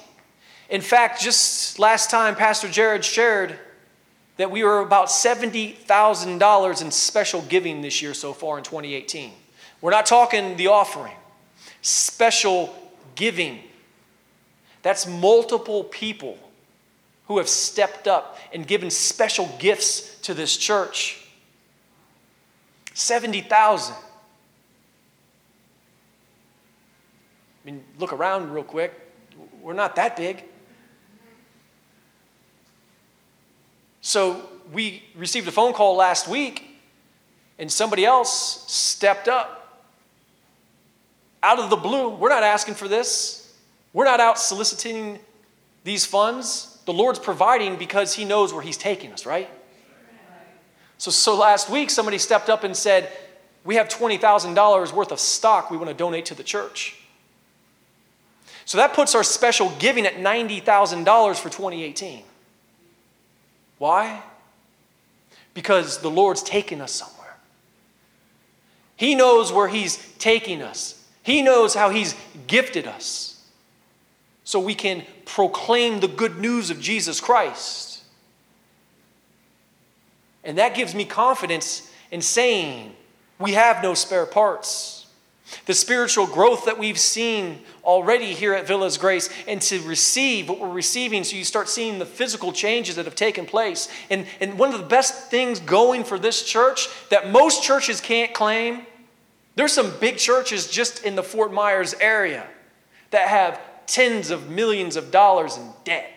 In 0.70 0.82
fact, 0.82 1.22
just 1.22 1.80
last 1.80 2.10
time, 2.10 2.36
Pastor 2.36 2.70
Jared 2.70 3.04
shared 3.04 3.58
that 4.38 4.50
we 4.50 4.64
were 4.64 4.80
about 4.80 5.08
$70,000 5.08 6.82
in 6.82 6.92
special 6.92 7.42
giving 7.44 7.82
this 7.82 8.02
year 8.02 8.14
so 8.14 8.34
far 8.34 8.58
in 8.58 8.64
2018. 8.64 9.34
We're 9.82 9.92
not 9.92 10.06
talking 10.06 10.56
the 10.58 10.68
offering, 10.68 11.14
special 11.82 12.74
giving. 13.16 13.60
That's 14.82 15.06
multiple 15.06 15.84
people 15.84 16.38
who 17.28 17.38
have 17.38 17.50
stepped 17.50 18.08
up 18.08 18.38
and 18.54 18.66
given 18.66 18.90
special 18.90 19.50
gifts 19.60 20.20
to 20.22 20.34
this 20.34 20.58
church. 20.58 21.26
70,000. 22.94 23.96
I 27.64 27.70
mean, 27.70 27.84
look 28.00 28.14
around 28.14 28.52
real 28.52 28.64
quick. 28.64 28.94
We're 29.62 29.74
not 29.74 29.96
that 29.96 30.18
big. 30.18 30.44
So 34.02 34.50
we 34.74 35.04
received 35.16 35.48
a 35.48 35.52
phone 35.52 35.74
call 35.74 35.96
last 35.96 36.28
week, 36.28 36.80
and 37.60 37.72
somebody 37.72 38.04
else 38.04 38.66
stepped 38.72 39.28
up 39.28 39.86
out 41.44 41.60
of 41.60 41.70
the 41.70 41.76
blue. 41.76 42.10
We're 42.10 42.30
not 42.30 42.44
asking 42.44 42.76
for 42.76 42.88
this, 42.88 43.56
we're 43.94 44.06
not 44.06 44.20
out 44.20 44.40
soliciting 44.40 45.20
these 45.84 46.06
funds. 46.06 46.80
The 46.86 46.94
Lord's 46.94 47.20
providing 47.20 47.76
because 47.76 48.16
He 48.16 48.26
knows 48.26 48.54
where 48.54 48.64
He's 48.64 48.78
taking 48.78 49.12
us, 49.12 49.26
right? 49.26 49.50
So, 50.98 51.12
so 51.12 51.36
last 51.36 51.70
week, 51.70 51.90
somebody 51.90 52.18
stepped 52.18 52.50
up 52.50 52.64
and 52.64 52.76
said, 52.76 53.12
We 53.64 53.76
have 53.76 53.88
$20,000 53.88 54.94
worth 54.94 55.12
of 55.12 55.20
stock 55.20 55.70
we 55.70 55.78
want 55.78 55.90
to 55.90 55.96
donate 55.96 56.26
to 56.26 56.36
the 56.36 56.44
church. 56.44 57.01
So 58.72 58.78
that 58.78 58.94
puts 58.94 59.16
our 59.16 59.24
special 59.24 59.70
giving 59.80 60.06
at 60.06 60.16
$90,000 60.16 61.36
for 61.36 61.50
2018. 61.50 62.24
Why? 63.80 64.24
Because 65.54 65.98
the 65.98 66.10
Lord's 66.10 66.42
taking 66.42 66.80
us 66.80 66.94
somewhere. 66.94 67.36
He 68.96 69.14
knows 69.14 69.52
where 69.52 69.68
He's 69.68 69.98
taking 70.20 70.62
us, 70.62 71.06
He 71.22 71.42
knows 71.42 71.74
how 71.76 71.90
He's 71.90 72.16
gifted 72.48 72.88
us. 72.88 73.46
So 74.46 74.58
we 74.58 74.74
can 74.74 75.04
proclaim 75.26 76.00
the 76.00 76.08
good 76.08 76.38
news 76.38 76.70
of 76.70 76.80
Jesus 76.80 77.20
Christ. 77.20 78.06
And 80.46 80.58
that 80.58 80.76
gives 80.76 80.96
me 80.96 81.04
confidence 81.04 81.92
in 82.10 82.22
saying 82.22 82.96
we 83.38 83.52
have 83.52 83.84
no 83.84 83.96
spare 83.96 84.26
parts. 84.26 85.01
The 85.66 85.74
spiritual 85.74 86.28
growth 86.28 86.66
that 86.66 86.80
we've 86.80 87.00
seen 87.00 87.62
already 87.84 88.34
here 88.34 88.54
at 88.54 88.68
Villas 88.68 88.98
Grace, 88.98 89.30
and 89.48 89.62
to 89.64 89.80
receive 89.82 90.50
what 90.50 90.60
we're 90.60 90.70
receiving, 90.70 91.24
so 91.24 91.36
you 91.36 91.44
start 91.44 91.70
seeing 91.70 92.00
the 92.00 92.06
physical 92.06 92.52
changes 92.52 92.96
that 92.96 93.06
have 93.06 93.16
taken 93.16 93.46
place. 93.46 93.90
And, 94.10 94.26
and 94.40 94.58
one 94.58 94.74
of 94.74 94.80
the 94.80 94.86
best 94.88 95.30
things 95.30 95.60
going 95.60 96.04
for 96.04 96.18
this 96.20 96.44
church 96.44 96.88
that 97.10 97.32
most 97.32 97.64
churches 97.64 98.02
can't 98.02 98.34
claim 98.34 98.86
there's 99.56 99.74
some 99.74 99.92
big 100.00 100.18
churches 100.18 100.68
just 100.68 101.04
in 101.04 101.16
the 101.16 101.24
Fort 101.24 101.52
Myers 101.52 101.94
area 102.00 102.48
that 103.12 103.28
have 103.28 103.60
tens 103.86 104.32
of 104.32 104.50
millions 104.50 104.96
of 104.96 105.12
dollars 105.12 105.58
in 105.58 105.70
debt. 105.84 106.10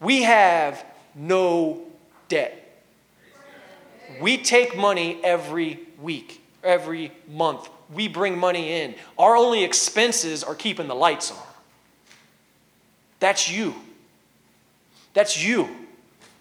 We 0.00 0.22
have 0.22 0.84
no 1.14 1.82
debt. 2.28 2.56
We 4.20 4.38
take 4.38 4.76
money 4.76 5.20
every 5.22 5.80
week, 6.00 6.42
every 6.64 7.12
month 7.28 7.68
we 7.92 8.08
bring 8.08 8.38
money 8.38 8.82
in. 8.82 8.94
Our 9.18 9.36
only 9.36 9.64
expenses 9.64 10.44
are 10.44 10.54
keeping 10.54 10.88
the 10.88 10.94
lights 10.94 11.30
on. 11.30 11.38
That's 13.18 13.50
you. 13.50 13.74
That's 15.12 15.42
you. 15.42 15.68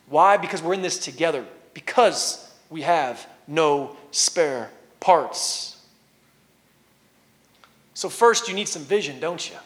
Why? 0.07 0.37
Because 0.37 0.61
we're 0.61 0.73
in 0.73 0.81
this 0.81 0.99
together. 0.99 1.45
Because 1.73 2.51
we 2.69 2.81
have 2.81 3.27
no 3.47 3.95
spare 4.11 4.69
parts. 4.99 5.77
So, 7.93 8.09
first, 8.09 8.47
you 8.47 8.53
need 8.53 8.67
some 8.67 8.83
vision, 8.83 9.19
don't 9.19 9.49
you? 9.49 9.57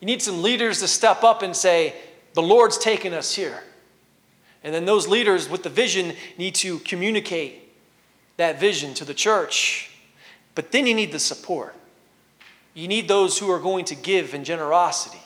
You 0.00 0.06
need 0.06 0.22
some 0.22 0.42
leaders 0.42 0.80
to 0.80 0.88
step 0.88 1.22
up 1.22 1.42
and 1.42 1.54
say, 1.54 1.94
The 2.34 2.42
Lord's 2.42 2.78
taken 2.78 3.12
us 3.12 3.34
here. 3.34 3.62
And 4.64 4.74
then 4.74 4.84
those 4.84 5.06
leaders 5.06 5.48
with 5.48 5.62
the 5.62 5.70
vision 5.70 6.14
need 6.36 6.54
to 6.56 6.78
communicate 6.80 7.72
that 8.36 8.58
vision 8.58 8.94
to 8.94 9.04
the 9.04 9.14
church. 9.14 9.89
But 10.54 10.72
then 10.72 10.86
you 10.86 10.94
need 10.94 11.12
the 11.12 11.18
support. 11.18 11.74
You 12.74 12.88
need 12.88 13.08
those 13.08 13.38
who 13.38 13.50
are 13.50 13.58
going 13.58 13.84
to 13.86 13.94
give 13.94 14.34
in 14.34 14.44
generosity 14.44 15.20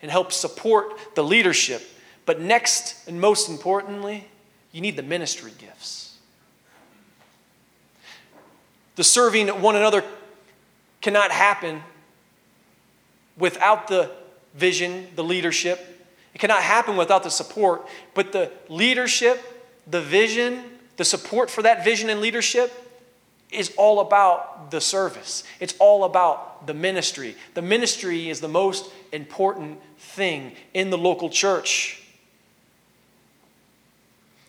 and 0.00 0.10
help 0.10 0.32
support 0.32 1.14
the 1.14 1.22
leadership. 1.22 1.82
But 2.26 2.40
next, 2.40 3.08
and 3.08 3.20
most 3.20 3.48
importantly, 3.48 4.28
you 4.72 4.80
need 4.80 4.96
the 4.96 5.02
ministry 5.02 5.52
gifts. 5.58 6.16
The 8.96 9.04
serving 9.04 9.48
one 9.48 9.76
another 9.76 10.04
cannot 11.00 11.30
happen 11.30 11.82
without 13.36 13.88
the 13.88 14.10
vision, 14.54 15.08
the 15.16 15.24
leadership. 15.24 16.04
It 16.34 16.38
cannot 16.38 16.62
happen 16.62 16.96
without 16.96 17.22
the 17.22 17.30
support. 17.30 17.86
But 18.14 18.32
the 18.32 18.50
leadership, 18.68 19.40
the 19.86 20.00
vision, 20.00 20.62
the 20.96 21.04
support 21.04 21.50
for 21.50 21.62
that 21.62 21.84
vision 21.84 22.10
and 22.10 22.20
leadership 22.20 22.72
is 23.52 23.72
all 23.76 24.00
about 24.00 24.70
the 24.70 24.80
service. 24.80 25.44
It's 25.60 25.74
all 25.78 26.04
about 26.04 26.66
the 26.66 26.74
ministry. 26.74 27.36
The 27.54 27.62
ministry 27.62 28.30
is 28.30 28.40
the 28.40 28.48
most 28.48 28.90
important 29.12 29.80
thing 29.98 30.52
in 30.74 30.90
the 30.90 30.98
local 30.98 31.30
church. 31.30 32.02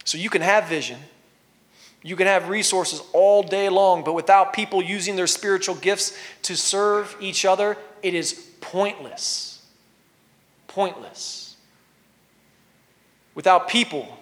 So 0.05 0.17
you 0.17 0.29
can 0.29 0.41
have 0.41 0.67
vision, 0.67 0.99
you 2.01 2.15
can 2.15 2.27
have 2.27 2.49
resources 2.49 3.01
all 3.13 3.41
day 3.41 3.69
long, 3.69 4.03
but 4.03 4.13
without 4.13 4.51
people 4.51 4.81
using 4.81 5.15
their 5.15 5.27
spiritual 5.27 5.75
gifts 5.75 6.17
to 6.43 6.57
serve 6.57 7.15
each 7.21 7.45
other, 7.45 7.77
it 8.01 8.13
is 8.13 8.33
pointless. 8.59 9.65
Pointless. 10.67 11.55
Without 13.35 13.69
people, 13.69 14.17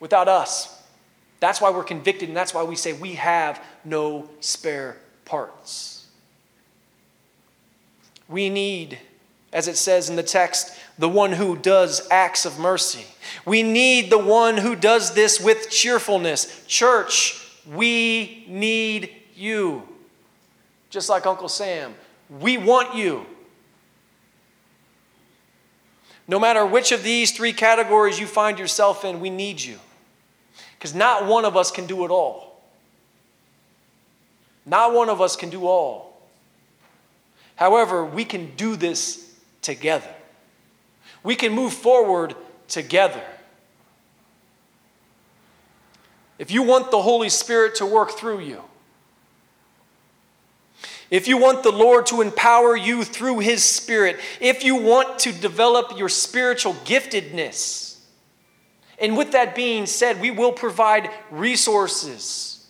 without 0.00 0.26
us, 0.28 0.81
that's 1.42 1.60
why 1.60 1.70
we're 1.70 1.82
convicted, 1.82 2.28
and 2.28 2.36
that's 2.36 2.54
why 2.54 2.62
we 2.62 2.76
say 2.76 2.92
we 2.92 3.14
have 3.14 3.60
no 3.84 4.30
spare 4.38 4.96
parts. 5.24 6.06
We 8.28 8.48
need, 8.48 9.00
as 9.52 9.66
it 9.66 9.76
says 9.76 10.08
in 10.08 10.14
the 10.14 10.22
text, 10.22 10.72
the 11.00 11.08
one 11.08 11.32
who 11.32 11.56
does 11.56 12.06
acts 12.12 12.46
of 12.46 12.60
mercy. 12.60 13.06
We 13.44 13.64
need 13.64 14.08
the 14.08 14.18
one 14.18 14.56
who 14.56 14.76
does 14.76 15.14
this 15.14 15.40
with 15.40 15.68
cheerfulness. 15.68 16.64
Church, 16.68 17.44
we 17.68 18.44
need 18.46 19.10
you. 19.34 19.82
Just 20.90 21.08
like 21.08 21.26
Uncle 21.26 21.48
Sam, 21.48 21.96
we 22.38 22.56
want 22.56 22.94
you. 22.94 23.26
No 26.28 26.38
matter 26.38 26.64
which 26.64 26.92
of 26.92 27.02
these 27.02 27.32
three 27.32 27.52
categories 27.52 28.20
you 28.20 28.28
find 28.28 28.60
yourself 28.60 29.04
in, 29.04 29.18
we 29.18 29.28
need 29.28 29.60
you. 29.60 29.80
Because 30.82 30.96
not 30.96 31.28
one 31.28 31.44
of 31.44 31.56
us 31.56 31.70
can 31.70 31.86
do 31.86 32.04
it 32.04 32.10
all. 32.10 32.60
Not 34.66 34.92
one 34.92 35.08
of 35.08 35.20
us 35.20 35.36
can 35.36 35.48
do 35.48 35.68
all. 35.68 36.20
However, 37.54 38.04
we 38.04 38.24
can 38.24 38.56
do 38.56 38.74
this 38.74 39.32
together. 39.60 40.12
We 41.22 41.36
can 41.36 41.52
move 41.52 41.72
forward 41.72 42.34
together. 42.66 43.22
if 46.40 46.50
you 46.50 46.64
want 46.64 46.90
the 46.90 47.00
Holy 47.00 47.28
Spirit 47.28 47.76
to 47.76 47.86
work 47.86 48.10
through 48.10 48.40
you, 48.40 48.60
if 51.12 51.28
you 51.28 51.38
want 51.38 51.62
the 51.62 51.70
Lord 51.70 52.06
to 52.06 52.22
empower 52.22 52.76
you 52.76 53.04
through 53.04 53.38
His 53.38 53.62
Spirit, 53.62 54.18
if 54.40 54.64
you 54.64 54.74
want 54.74 55.20
to 55.20 55.32
develop 55.32 55.96
your 55.96 56.08
spiritual 56.08 56.72
giftedness, 56.84 57.91
and 59.02 59.16
with 59.16 59.32
that 59.32 59.56
being 59.56 59.86
said, 59.86 60.20
we 60.20 60.30
will 60.30 60.52
provide 60.52 61.10
resources 61.32 62.64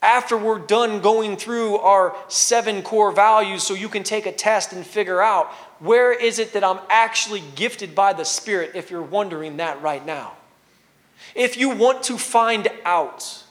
after 0.00 0.36
we're 0.36 0.58
done 0.58 1.00
going 1.00 1.36
through 1.36 1.76
our 1.76 2.16
seven 2.28 2.80
core 2.80 3.12
values 3.12 3.62
so 3.62 3.74
you 3.74 3.88
can 3.88 4.02
take 4.02 4.24
a 4.24 4.32
test 4.32 4.72
and 4.72 4.86
figure 4.86 5.20
out 5.20 5.52
where 5.78 6.12
is 6.12 6.38
it 6.38 6.54
that 6.54 6.64
I'm 6.64 6.80
actually 6.88 7.42
gifted 7.54 7.94
by 7.94 8.14
the 8.14 8.24
Spirit 8.24 8.72
if 8.74 8.90
you're 8.90 9.02
wondering 9.02 9.58
that 9.58 9.82
right 9.82 10.04
now. 10.04 10.32
If 11.34 11.58
you 11.58 11.70
want 11.70 12.04
to 12.04 12.16
find 12.16 12.68
out, 12.86 13.44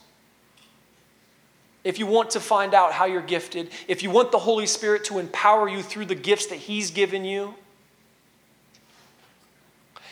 if 1.84 2.00
you 2.00 2.08
want 2.08 2.32
to 2.32 2.40
find 2.40 2.74
out 2.74 2.94
how 2.94 3.06
you're 3.06 3.22
gifted, 3.22 3.70
if 3.88 4.02
you 4.02 4.10
want 4.10 4.32
the 4.32 4.40
Holy 4.40 4.66
Spirit 4.66 5.04
to 5.06 5.20
empower 5.20 5.70
you 5.70 5.84
through 5.84 6.06
the 6.06 6.16
gifts 6.16 6.48
that 6.48 6.58
He's 6.58 6.90
given 6.90 7.26
you, 7.26 7.54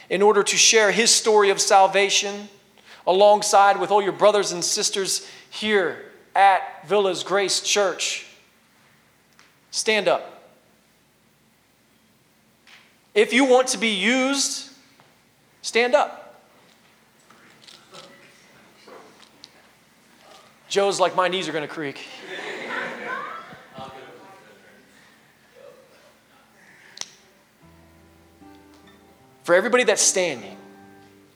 in 0.10 0.22
order 0.22 0.44
to 0.44 0.58
share 0.58 0.92
His 0.92 1.12
story 1.12 1.50
of 1.50 1.60
salvation 1.60 2.50
alongside 3.06 3.80
with 3.80 3.92
all 3.92 4.02
your 4.02 4.12
brothers 4.12 4.52
and 4.52 4.64
sisters 4.64 5.28
here 5.50 6.06
at 6.36 6.88
Villas 6.88 7.24
Grace 7.24 7.62
Church, 7.62 8.26
stand 9.72 10.08
up. 10.08 10.30
If 13.14 13.34
you 13.34 13.46
want 13.46 13.68
to 13.70 13.78
be 13.78 13.90
used, 13.90 14.72
stand 15.62 15.94
up. 15.94 16.42
Joe's 20.68 21.00
like, 21.00 21.16
my 21.16 21.28
knees 21.28 21.48
are 21.48 21.52
going 21.52 21.68
to 21.68 21.72
creak. 21.72 22.08
For 29.44 29.54
everybody 29.54 29.84
that's 29.84 30.02
standing, 30.02 30.58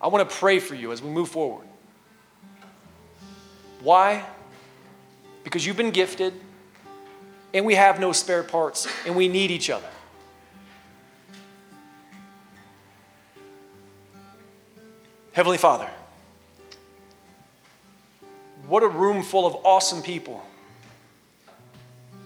I 0.02 0.08
want 0.08 0.28
to 0.28 0.36
pray 0.36 0.60
for 0.60 0.76
you 0.76 0.92
as 0.92 1.02
we 1.02 1.10
move 1.10 1.30
forward. 1.30 1.68
Why? 3.82 4.26
Because 5.44 5.66
you've 5.66 5.78
been 5.78 5.92
gifted 5.92 6.34
and 7.54 7.66
we 7.66 7.76
have 7.76 8.00
no 8.00 8.12
spare 8.14 8.44
parts 8.44 8.88
and 9.06 9.16
we 9.16 9.28
need 9.28 9.52
each 9.52 9.70
other. 9.70 9.88
Heavenly 15.34 15.58
Father, 15.58 15.90
what 18.68 18.84
a 18.84 18.88
room 18.88 19.22
full 19.22 19.46
of 19.46 19.56
awesome 19.64 20.02
people. 20.02 20.44